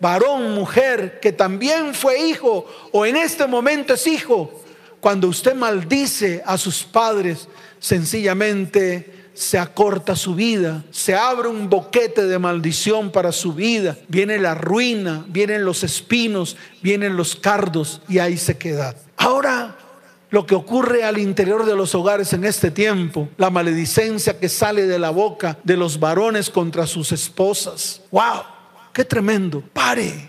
varón, 0.00 0.54
mujer, 0.54 1.18
que 1.20 1.32
también 1.32 1.94
fue 1.94 2.20
hijo 2.20 2.66
o 2.92 3.06
en 3.06 3.16
este 3.16 3.46
momento 3.46 3.94
es 3.94 4.06
hijo, 4.06 4.62
cuando 5.00 5.28
usted 5.28 5.54
maldice 5.54 6.42
a 6.44 6.58
sus 6.58 6.84
padres, 6.84 7.48
sencillamente 7.78 9.19
se 9.40 9.58
acorta 9.58 10.16
su 10.16 10.34
vida, 10.34 10.84
se 10.90 11.14
abre 11.14 11.48
un 11.48 11.70
boquete 11.70 12.26
de 12.26 12.38
maldición 12.38 13.10
para 13.10 13.32
su 13.32 13.54
vida, 13.54 13.96
viene 14.06 14.38
la 14.38 14.54
ruina, 14.54 15.24
vienen 15.28 15.64
los 15.64 15.82
espinos, 15.82 16.58
vienen 16.82 17.16
los 17.16 17.36
cardos 17.36 18.02
y 18.06 18.18
ahí 18.18 18.36
se 18.36 18.58
queda. 18.58 18.94
Ahora, 19.16 19.78
lo 20.28 20.44
que 20.44 20.54
ocurre 20.54 21.04
al 21.04 21.16
interior 21.16 21.64
de 21.64 21.74
los 21.74 21.94
hogares 21.94 22.34
en 22.34 22.44
este 22.44 22.70
tiempo, 22.70 23.30
la 23.38 23.48
maledicencia 23.48 24.38
que 24.38 24.50
sale 24.50 24.86
de 24.86 24.98
la 24.98 25.08
boca 25.08 25.56
de 25.64 25.78
los 25.78 25.98
varones 25.98 26.50
contra 26.50 26.86
sus 26.86 27.10
esposas. 27.10 28.02
¡Wow! 28.10 28.42
¡Qué 28.92 29.06
tremendo! 29.06 29.62
Pare, 29.72 30.28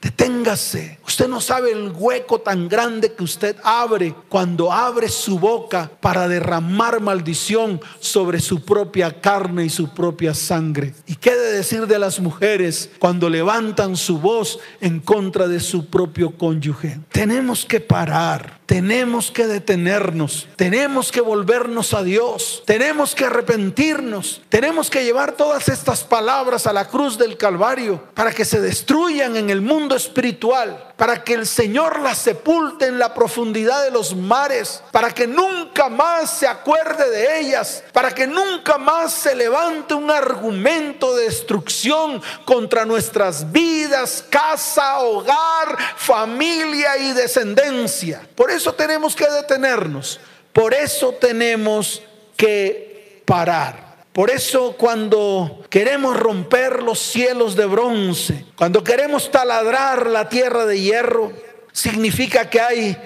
deténgase. 0.00 1.00
Usted 1.12 1.28
no 1.28 1.42
sabe 1.42 1.72
el 1.72 1.92
hueco 1.94 2.40
tan 2.40 2.70
grande 2.70 3.12
que 3.12 3.22
usted 3.22 3.54
abre 3.62 4.14
cuando 4.30 4.72
abre 4.72 5.10
su 5.10 5.38
boca 5.38 5.90
para 6.00 6.26
derramar 6.26 7.02
maldición 7.02 7.82
sobre 8.00 8.40
su 8.40 8.64
propia 8.64 9.20
carne 9.20 9.66
y 9.66 9.68
su 9.68 9.90
propia 9.90 10.32
sangre. 10.32 10.94
¿Y 11.06 11.16
qué 11.16 11.32
de 11.36 11.52
decir 11.52 11.86
de 11.86 11.98
las 11.98 12.18
mujeres 12.18 12.88
cuando 12.98 13.28
levantan 13.28 13.94
su 13.94 14.20
voz 14.20 14.58
en 14.80 15.00
contra 15.00 15.48
de 15.48 15.60
su 15.60 15.84
propio 15.90 16.30
cónyuge? 16.30 17.00
Tenemos 17.10 17.66
que 17.66 17.80
parar 17.80 18.62
tenemos 18.72 19.30
que 19.30 19.46
detenernos, 19.46 20.48
tenemos 20.56 21.12
que 21.12 21.20
volvernos 21.20 21.92
a 21.92 22.02
Dios, 22.02 22.62
tenemos 22.64 23.14
que 23.14 23.26
arrepentirnos, 23.26 24.40
tenemos 24.48 24.88
que 24.88 25.04
llevar 25.04 25.32
todas 25.32 25.68
estas 25.68 26.04
palabras 26.04 26.66
a 26.66 26.72
la 26.72 26.88
cruz 26.88 27.18
del 27.18 27.36
Calvario 27.36 28.02
para 28.14 28.32
que 28.32 28.46
se 28.46 28.62
destruyan 28.62 29.36
en 29.36 29.50
el 29.50 29.60
mundo 29.60 29.94
espiritual, 29.94 30.94
para 31.02 31.24
que 31.24 31.34
el 31.34 31.48
Señor 31.48 31.98
las 31.98 32.18
sepulte 32.18 32.86
en 32.86 32.96
la 32.96 33.12
profundidad 33.12 33.82
de 33.82 33.90
los 33.90 34.14
mares, 34.14 34.84
para 34.92 35.10
que 35.10 35.26
nunca 35.26 35.88
más 35.88 36.30
se 36.30 36.46
acuerde 36.46 37.10
de 37.10 37.40
ellas, 37.40 37.82
para 37.92 38.14
que 38.14 38.24
nunca 38.24 38.78
más 38.78 39.12
se 39.12 39.34
levante 39.34 39.94
un 39.94 40.12
argumento 40.12 41.16
de 41.16 41.24
destrucción 41.24 42.22
contra 42.44 42.84
nuestras 42.84 43.50
vidas, 43.50 44.24
casa, 44.30 45.00
hogar, 45.00 45.76
familia 45.96 46.96
y 46.96 47.12
descendencia. 47.14 48.24
Por 48.36 48.52
eso 48.52 48.72
tenemos 48.72 49.16
que 49.16 49.28
detenernos. 49.28 50.20
Por 50.52 50.72
eso 50.72 51.14
tenemos 51.20 52.00
que 52.36 53.24
parar. 53.26 53.81
Por 54.12 54.30
eso 54.30 54.76
cuando 54.76 55.64
queremos 55.70 56.18
romper 56.18 56.82
los 56.82 56.98
cielos 56.98 57.56
de 57.56 57.64
bronce, 57.64 58.44
cuando 58.56 58.84
queremos 58.84 59.30
taladrar 59.30 60.06
la 60.06 60.28
tierra 60.28 60.66
de 60.66 60.80
hierro, 60.80 61.32
significa 61.72 62.50
que 62.50 62.60
hay 62.60 62.96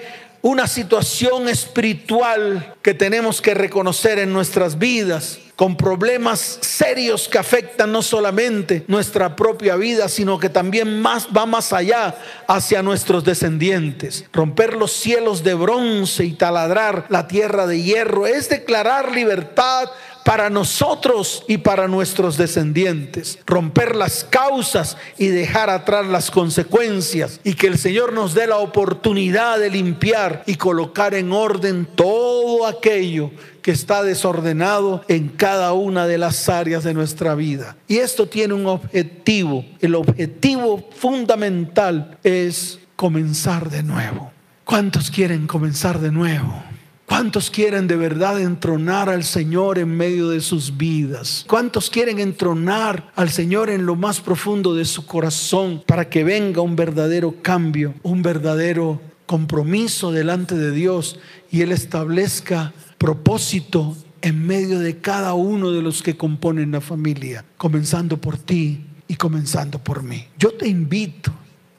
una 0.41 0.67
situación 0.67 1.47
espiritual 1.47 2.75
que 2.81 2.93
tenemos 2.93 3.41
que 3.41 3.53
reconocer 3.53 4.19
en 4.19 4.33
nuestras 4.33 4.77
vidas 4.77 5.39
con 5.55 5.75
problemas 5.75 6.59
serios 6.61 7.27
que 7.27 7.39
afectan 7.39 7.91
no 7.91 8.03
solamente 8.03 8.85
nuestra 8.87 9.35
propia 9.35 9.75
vida, 9.75 10.07
sino 10.07 10.37
que 10.37 10.49
también 10.49 11.01
más, 11.01 11.29
va 11.35 11.47
más 11.47 11.73
allá 11.73 12.15
hacia 12.47 12.83
nuestros 12.83 13.23
descendientes. 13.23 14.25
Romper 14.31 14.75
los 14.75 14.91
cielos 14.91 15.43
de 15.43 15.55
bronce 15.55 16.25
y 16.25 16.33
taladrar 16.33 17.07
la 17.09 17.27
tierra 17.27 17.65
de 17.65 17.81
hierro 17.81 18.27
es 18.27 18.49
declarar 18.49 19.11
libertad 19.11 19.89
para 20.27 20.49
nosotros 20.49 21.45
y 21.47 21.59
para 21.59 21.87
nuestros 21.87 22.35
descendientes. 22.35 23.39
Romper 23.45 23.95
las 23.95 24.25
causas 24.25 24.97
y 25.17 25.27
dejar 25.27 25.69
atrás 25.69 26.05
las 26.05 26.31
consecuencias 26.31 27.39
y 27.45 27.53
que 27.53 27.67
el 27.67 27.77
Señor 27.77 28.11
nos 28.11 28.33
dé 28.33 28.45
la 28.45 28.57
oportunidad 28.57 29.57
de 29.57 29.69
limpiar 29.69 30.43
y 30.45 30.55
colocar 30.55 31.13
en 31.13 31.31
orden 31.31 31.87
todo 31.95 32.67
aquello 32.67 33.31
que 33.61 33.71
está 33.71 34.03
desordenado 34.03 35.01
en 35.07 35.29
cada 35.29 35.71
una 35.71 36.07
de 36.07 36.17
las 36.17 36.49
áreas 36.49 36.83
de 36.83 36.93
nuestra 36.93 37.33
vida. 37.33 37.77
Y 37.87 37.99
esto 37.99 38.27
tiene 38.27 38.53
un 38.53 38.65
objetivo. 38.65 39.63
El 39.79 39.95
objetivo 39.95 40.89
fundamental 40.93 42.17
es 42.25 42.79
comenzar 42.97 43.69
de 43.69 43.81
nuevo. 43.81 44.33
¿Cuántos 44.65 45.09
quieren 45.09 45.47
comenzar 45.47 45.99
de 45.99 46.11
nuevo? 46.11 46.65
¿Cuántos 47.07 47.49
quieren 47.49 47.87
de 47.87 47.95
verdad 47.95 48.41
entronar 48.41 49.09
al 49.09 49.23
Señor 49.23 49.79
en 49.79 49.95
medio 49.95 50.27
de 50.27 50.41
sus 50.41 50.75
vidas? 50.75 51.45
¿Cuántos 51.47 51.89
quieren 51.89 52.19
entronar 52.19 53.13
al 53.15 53.29
Señor 53.29 53.69
en 53.69 53.85
lo 53.85 53.95
más 53.95 54.19
profundo 54.19 54.75
de 54.75 54.83
su 54.83 55.05
corazón 55.05 55.81
para 55.87 56.09
que 56.09 56.25
venga 56.25 56.61
un 56.61 56.75
verdadero 56.75 57.41
cambio, 57.41 57.93
un 58.03 58.21
verdadero 58.21 58.99
compromiso 59.25 60.11
delante 60.11 60.55
de 60.55 60.71
Dios 60.71 61.17
y 61.49 61.61
Él 61.61 61.71
establezca 61.71 62.73
propósito 62.97 63.95
en 64.21 64.45
medio 64.45 64.79
de 64.79 64.97
cada 64.97 65.33
uno 65.33 65.71
de 65.71 65.81
los 65.81 66.03
que 66.03 66.17
componen 66.17 66.71
la 66.71 66.81
familia, 66.81 67.45
comenzando 67.55 68.19
por 68.19 68.37
ti 68.37 68.85
y 69.07 69.15
comenzando 69.15 69.79
por 69.79 70.03
mí? 70.03 70.27
Yo 70.37 70.51
te 70.51 70.67
invito 70.67 71.31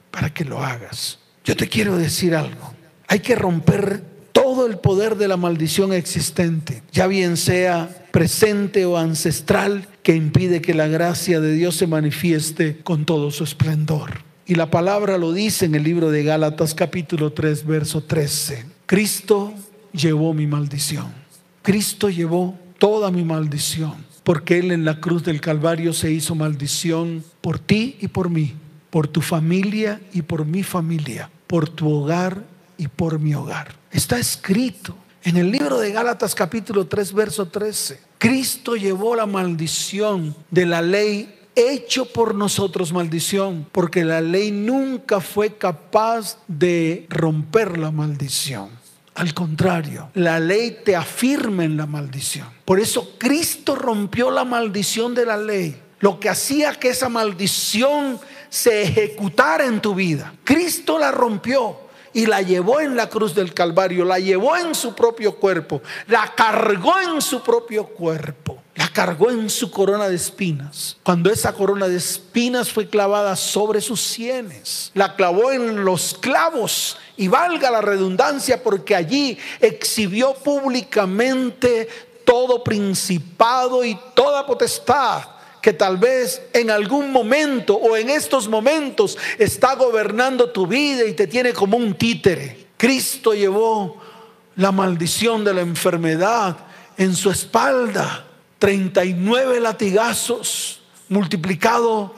para 0.09 0.33
que 0.33 0.43
lo 0.43 0.63
hagas. 0.63 1.19
Yo 1.45 1.55
te 1.55 1.69
quiero 1.69 1.97
decir 1.97 2.35
algo. 2.35 2.73
Hay 3.07 3.19
que 3.19 3.35
romper 3.35 4.18
todo 4.59 4.67
el 4.67 4.79
poder 4.79 5.15
de 5.15 5.29
la 5.29 5.37
maldición 5.37 5.93
existente, 5.93 6.83
ya 6.91 7.07
bien 7.07 7.37
sea 7.37 8.05
presente 8.11 8.83
o 8.83 8.97
ancestral, 8.97 9.87
que 10.03 10.17
impide 10.17 10.61
que 10.61 10.73
la 10.73 10.87
gracia 10.87 11.39
de 11.39 11.53
Dios 11.53 11.77
se 11.77 11.87
manifieste 11.87 12.79
con 12.83 13.05
todo 13.05 13.31
su 13.31 13.45
esplendor. 13.45 14.19
Y 14.45 14.55
la 14.55 14.69
palabra 14.69 15.17
lo 15.17 15.31
dice 15.31 15.63
en 15.63 15.75
el 15.75 15.83
libro 15.83 16.11
de 16.11 16.25
Gálatas 16.25 16.75
capítulo 16.75 17.31
3, 17.31 17.65
verso 17.65 18.03
13. 18.03 18.65
Cristo 18.85 19.53
llevó 19.93 20.33
mi 20.33 20.45
maldición. 20.45 21.07
Cristo 21.61 22.09
llevó 22.09 22.59
toda 22.79 23.11
mi 23.11 23.23
maldición, 23.23 23.93
porque 24.25 24.59
Él 24.59 24.73
en 24.73 24.83
la 24.83 24.99
cruz 24.99 25.23
del 25.23 25.39
Calvario 25.39 25.93
se 25.93 26.11
hizo 26.11 26.35
maldición 26.35 27.23
por 27.39 27.59
ti 27.59 27.95
y 28.01 28.09
por 28.09 28.29
mí, 28.29 28.55
por 28.89 29.07
tu 29.07 29.21
familia 29.21 30.01
y 30.11 30.21
por 30.21 30.43
mi 30.43 30.63
familia, 30.63 31.29
por 31.47 31.69
tu 31.69 31.89
hogar 31.89 32.43
y 32.77 32.89
por 32.89 33.19
mi 33.19 33.33
hogar. 33.33 33.78
Está 33.91 34.19
escrito 34.19 34.95
en 35.23 35.37
el 35.37 35.51
libro 35.51 35.79
de 35.79 35.91
Gálatas 35.91 36.35
capítulo 36.35 36.85
3, 36.85 37.13
verso 37.13 37.47
13. 37.47 37.99
Cristo 38.19 38.75
llevó 38.75 39.15
la 39.15 39.25
maldición 39.25 40.35
de 40.51 40.65
la 40.67 40.81
ley 40.81 41.35
hecho 41.55 42.05
por 42.05 42.35
nosotros 42.35 42.93
maldición, 42.93 43.67
porque 43.71 44.05
la 44.05 44.21
ley 44.21 44.51
nunca 44.51 45.19
fue 45.19 45.57
capaz 45.57 46.37
de 46.47 47.07
romper 47.09 47.77
la 47.77 47.91
maldición. 47.91 48.69
Al 49.15 49.33
contrario, 49.33 50.11
la 50.13 50.39
ley 50.39 50.79
te 50.85 50.95
afirma 50.95 51.65
en 51.65 51.75
la 51.75 51.85
maldición. 51.85 52.47
Por 52.63 52.79
eso 52.79 53.15
Cristo 53.17 53.75
rompió 53.75 54.29
la 54.29 54.45
maldición 54.45 55.15
de 55.15 55.25
la 55.25 55.35
ley, 55.35 55.81
lo 55.99 56.19
que 56.19 56.29
hacía 56.29 56.75
que 56.75 56.89
esa 56.89 57.09
maldición 57.09 58.19
se 58.49 58.83
ejecutara 58.83 59.65
en 59.65 59.81
tu 59.81 59.95
vida. 59.95 60.33
Cristo 60.43 60.97
la 60.97 61.11
rompió 61.11 61.88
y 62.13 62.25
la 62.25 62.41
llevó 62.41 62.79
en 62.79 62.95
la 62.95 63.09
cruz 63.09 63.35
del 63.35 63.53
Calvario, 63.53 64.05
la 64.05 64.19
llevó 64.19 64.57
en 64.57 64.75
su 64.75 64.93
propio 64.93 65.35
cuerpo, 65.35 65.81
la 66.07 66.33
cargó 66.35 66.99
en 66.99 67.21
su 67.21 67.41
propio 67.41 67.85
cuerpo, 67.85 68.57
la 68.75 68.87
cargó 68.89 69.29
en 69.29 69.49
su 69.49 69.71
corona 69.71 70.09
de 70.09 70.15
espinas. 70.15 70.97
Cuando 71.03 71.29
esa 71.31 71.53
corona 71.53 71.87
de 71.87 71.97
espinas 71.97 72.71
fue 72.71 72.89
clavada 72.89 73.35
sobre 73.35 73.81
sus 73.81 74.01
sienes, 74.01 74.91
la 74.93 75.15
clavó 75.15 75.51
en 75.51 75.83
los 75.83 76.15
clavos 76.19 76.97
y 77.17 77.27
valga 77.27 77.71
la 77.71 77.81
redundancia 77.81 78.63
porque 78.63 78.95
allí 78.95 79.37
exhibió 79.59 80.33
públicamente 80.33 81.87
todo 82.23 82.63
principado 82.63 83.83
y 83.83 83.99
toda 84.13 84.45
potestad 84.45 85.38
que 85.61 85.73
tal 85.73 85.97
vez 85.97 86.41
en 86.53 86.71
algún 86.71 87.11
momento 87.11 87.75
o 87.75 87.97
en 87.97 88.09
estos 88.09 88.47
momentos 88.47 89.17
está 89.37 89.75
gobernando 89.75 90.49
tu 90.51 90.67
vida 90.67 91.05
y 91.05 91.13
te 91.13 91.27
tiene 91.27 91.53
como 91.53 91.77
un 91.77 91.95
títere. 91.95 92.67
Cristo 92.77 93.33
llevó 93.33 93.97
la 94.55 94.71
maldición 94.71 95.43
de 95.43 95.53
la 95.53 95.61
enfermedad 95.61 96.57
en 96.97 97.15
su 97.15 97.29
espalda. 97.29 98.25
39 98.59 99.59
latigazos 99.59 100.81
multiplicado 101.07 102.13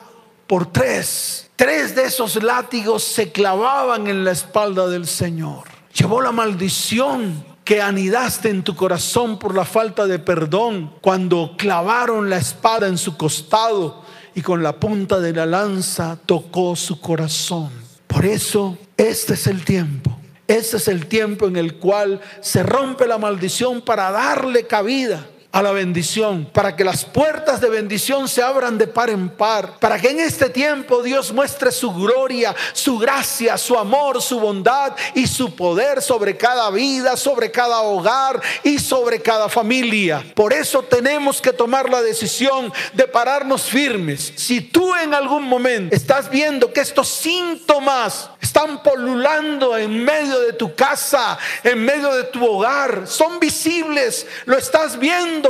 por 0.48 0.72
tres. 0.72 1.50
Tres 1.56 1.96
de 1.96 2.06
esos 2.06 2.42
látigos 2.44 3.04
se 3.04 3.32
clavaban 3.32 4.08
en 4.08 4.24
la 4.24 4.32
espalda 4.32 4.88
del 4.88 5.08
Señor. 5.08 5.64
Llevó 5.94 6.22
la 6.22 6.32
maldición 6.32 7.51
que 7.64 7.82
anidaste 7.82 8.50
en 8.50 8.64
tu 8.64 8.76
corazón 8.76 9.38
por 9.38 9.56
la 9.56 9.66
falta 9.66 10.08
de 10.08 10.20
perdón 10.20 10.94
cuando 11.02 11.56
clavaron 11.58 12.30
la 12.30 12.38
espada 12.38 12.88
en 12.88 12.98
su 12.98 13.18
costado 13.18 14.04
y 14.34 14.42
con 14.42 14.64
la 14.64 14.80
punta 14.80 15.20
de 15.20 15.34
la 15.34 15.46
lanza 15.46 16.18
tocó 16.26 16.76
su 16.76 17.00
corazón. 17.00 17.70
Por 18.08 18.26
eso, 18.26 18.78
este 18.98 19.34
es 19.34 19.48
el 19.48 19.64
tiempo. 19.64 20.18
Este 20.48 20.78
es 20.78 20.88
el 20.88 21.06
tiempo 21.08 21.48
en 21.48 21.56
el 21.56 21.76
cual 21.76 22.20
se 22.42 22.64
rompe 22.64 23.08
la 23.08 23.18
maldición 23.18 23.82
para 23.82 24.12
darle 24.12 24.68
cabida 24.68 25.26
a 25.52 25.62
la 25.62 25.72
bendición, 25.72 26.48
para 26.52 26.76
que 26.76 26.84
las 26.84 27.04
puertas 27.04 27.60
de 27.60 27.70
bendición 27.70 28.28
se 28.28 28.42
abran 28.42 28.78
de 28.78 28.88
par 28.88 29.10
en 29.10 29.30
par, 29.30 29.80
para 29.80 30.00
que 30.00 30.10
en 30.10 30.20
este 30.20 30.50
tiempo 30.50 31.04
Dios 31.04 31.34
muestre 31.34 31.72
su 31.72 31.94
gloria, 31.94 32.56
su 32.74 32.98
gracia, 32.98 33.58
su 33.58 33.78
amor, 33.78 34.22
su 34.22 34.40
bondad 34.40 34.94
y 35.14 35.28
su 35.28 35.56
poder 35.56 36.02
sobre 36.02 36.38
cada 36.38 36.70
vida, 36.70 37.18
sobre 37.18 37.52
cada 37.52 37.82
hogar 37.82 38.42
y 38.64 38.80
sobre 38.80 39.22
cada 39.22 39.50
familia. 39.50 40.24
Por 40.36 40.54
eso 40.54 40.84
tenemos 40.84 41.42
que 41.42 41.52
tomar 41.52 41.90
la 41.90 42.02
decisión 42.02 42.72
de 42.94 43.08
pararnos 43.08 43.64
firmes. 43.64 44.34
Si 44.36 44.62
tú 44.62 44.96
en 44.96 45.14
algún 45.14 45.44
momento 45.44 45.96
estás 45.96 46.30
viendo 46.30 46.72
que 46.72 46.82
estos 46.82 47.10
síntomas 47.10 48.30
están 48.40 48.82
polulando 48.84 49.78
en 49.78 50.04
medio 50.04 50.40
de 50.40 50.54
tu 50.54 50.74
casa, 50.76 51.38
en 51.64 51.84
medio 51.84 52.14
de 52.14 52.24
tu 52.24 52.46
hogar, 52.46 53.04
son 53.06 53.40
visibles, 53.40 54.26
lo 54.46 54.58
estás 54.58 54.98
viendo, 54.98 55.41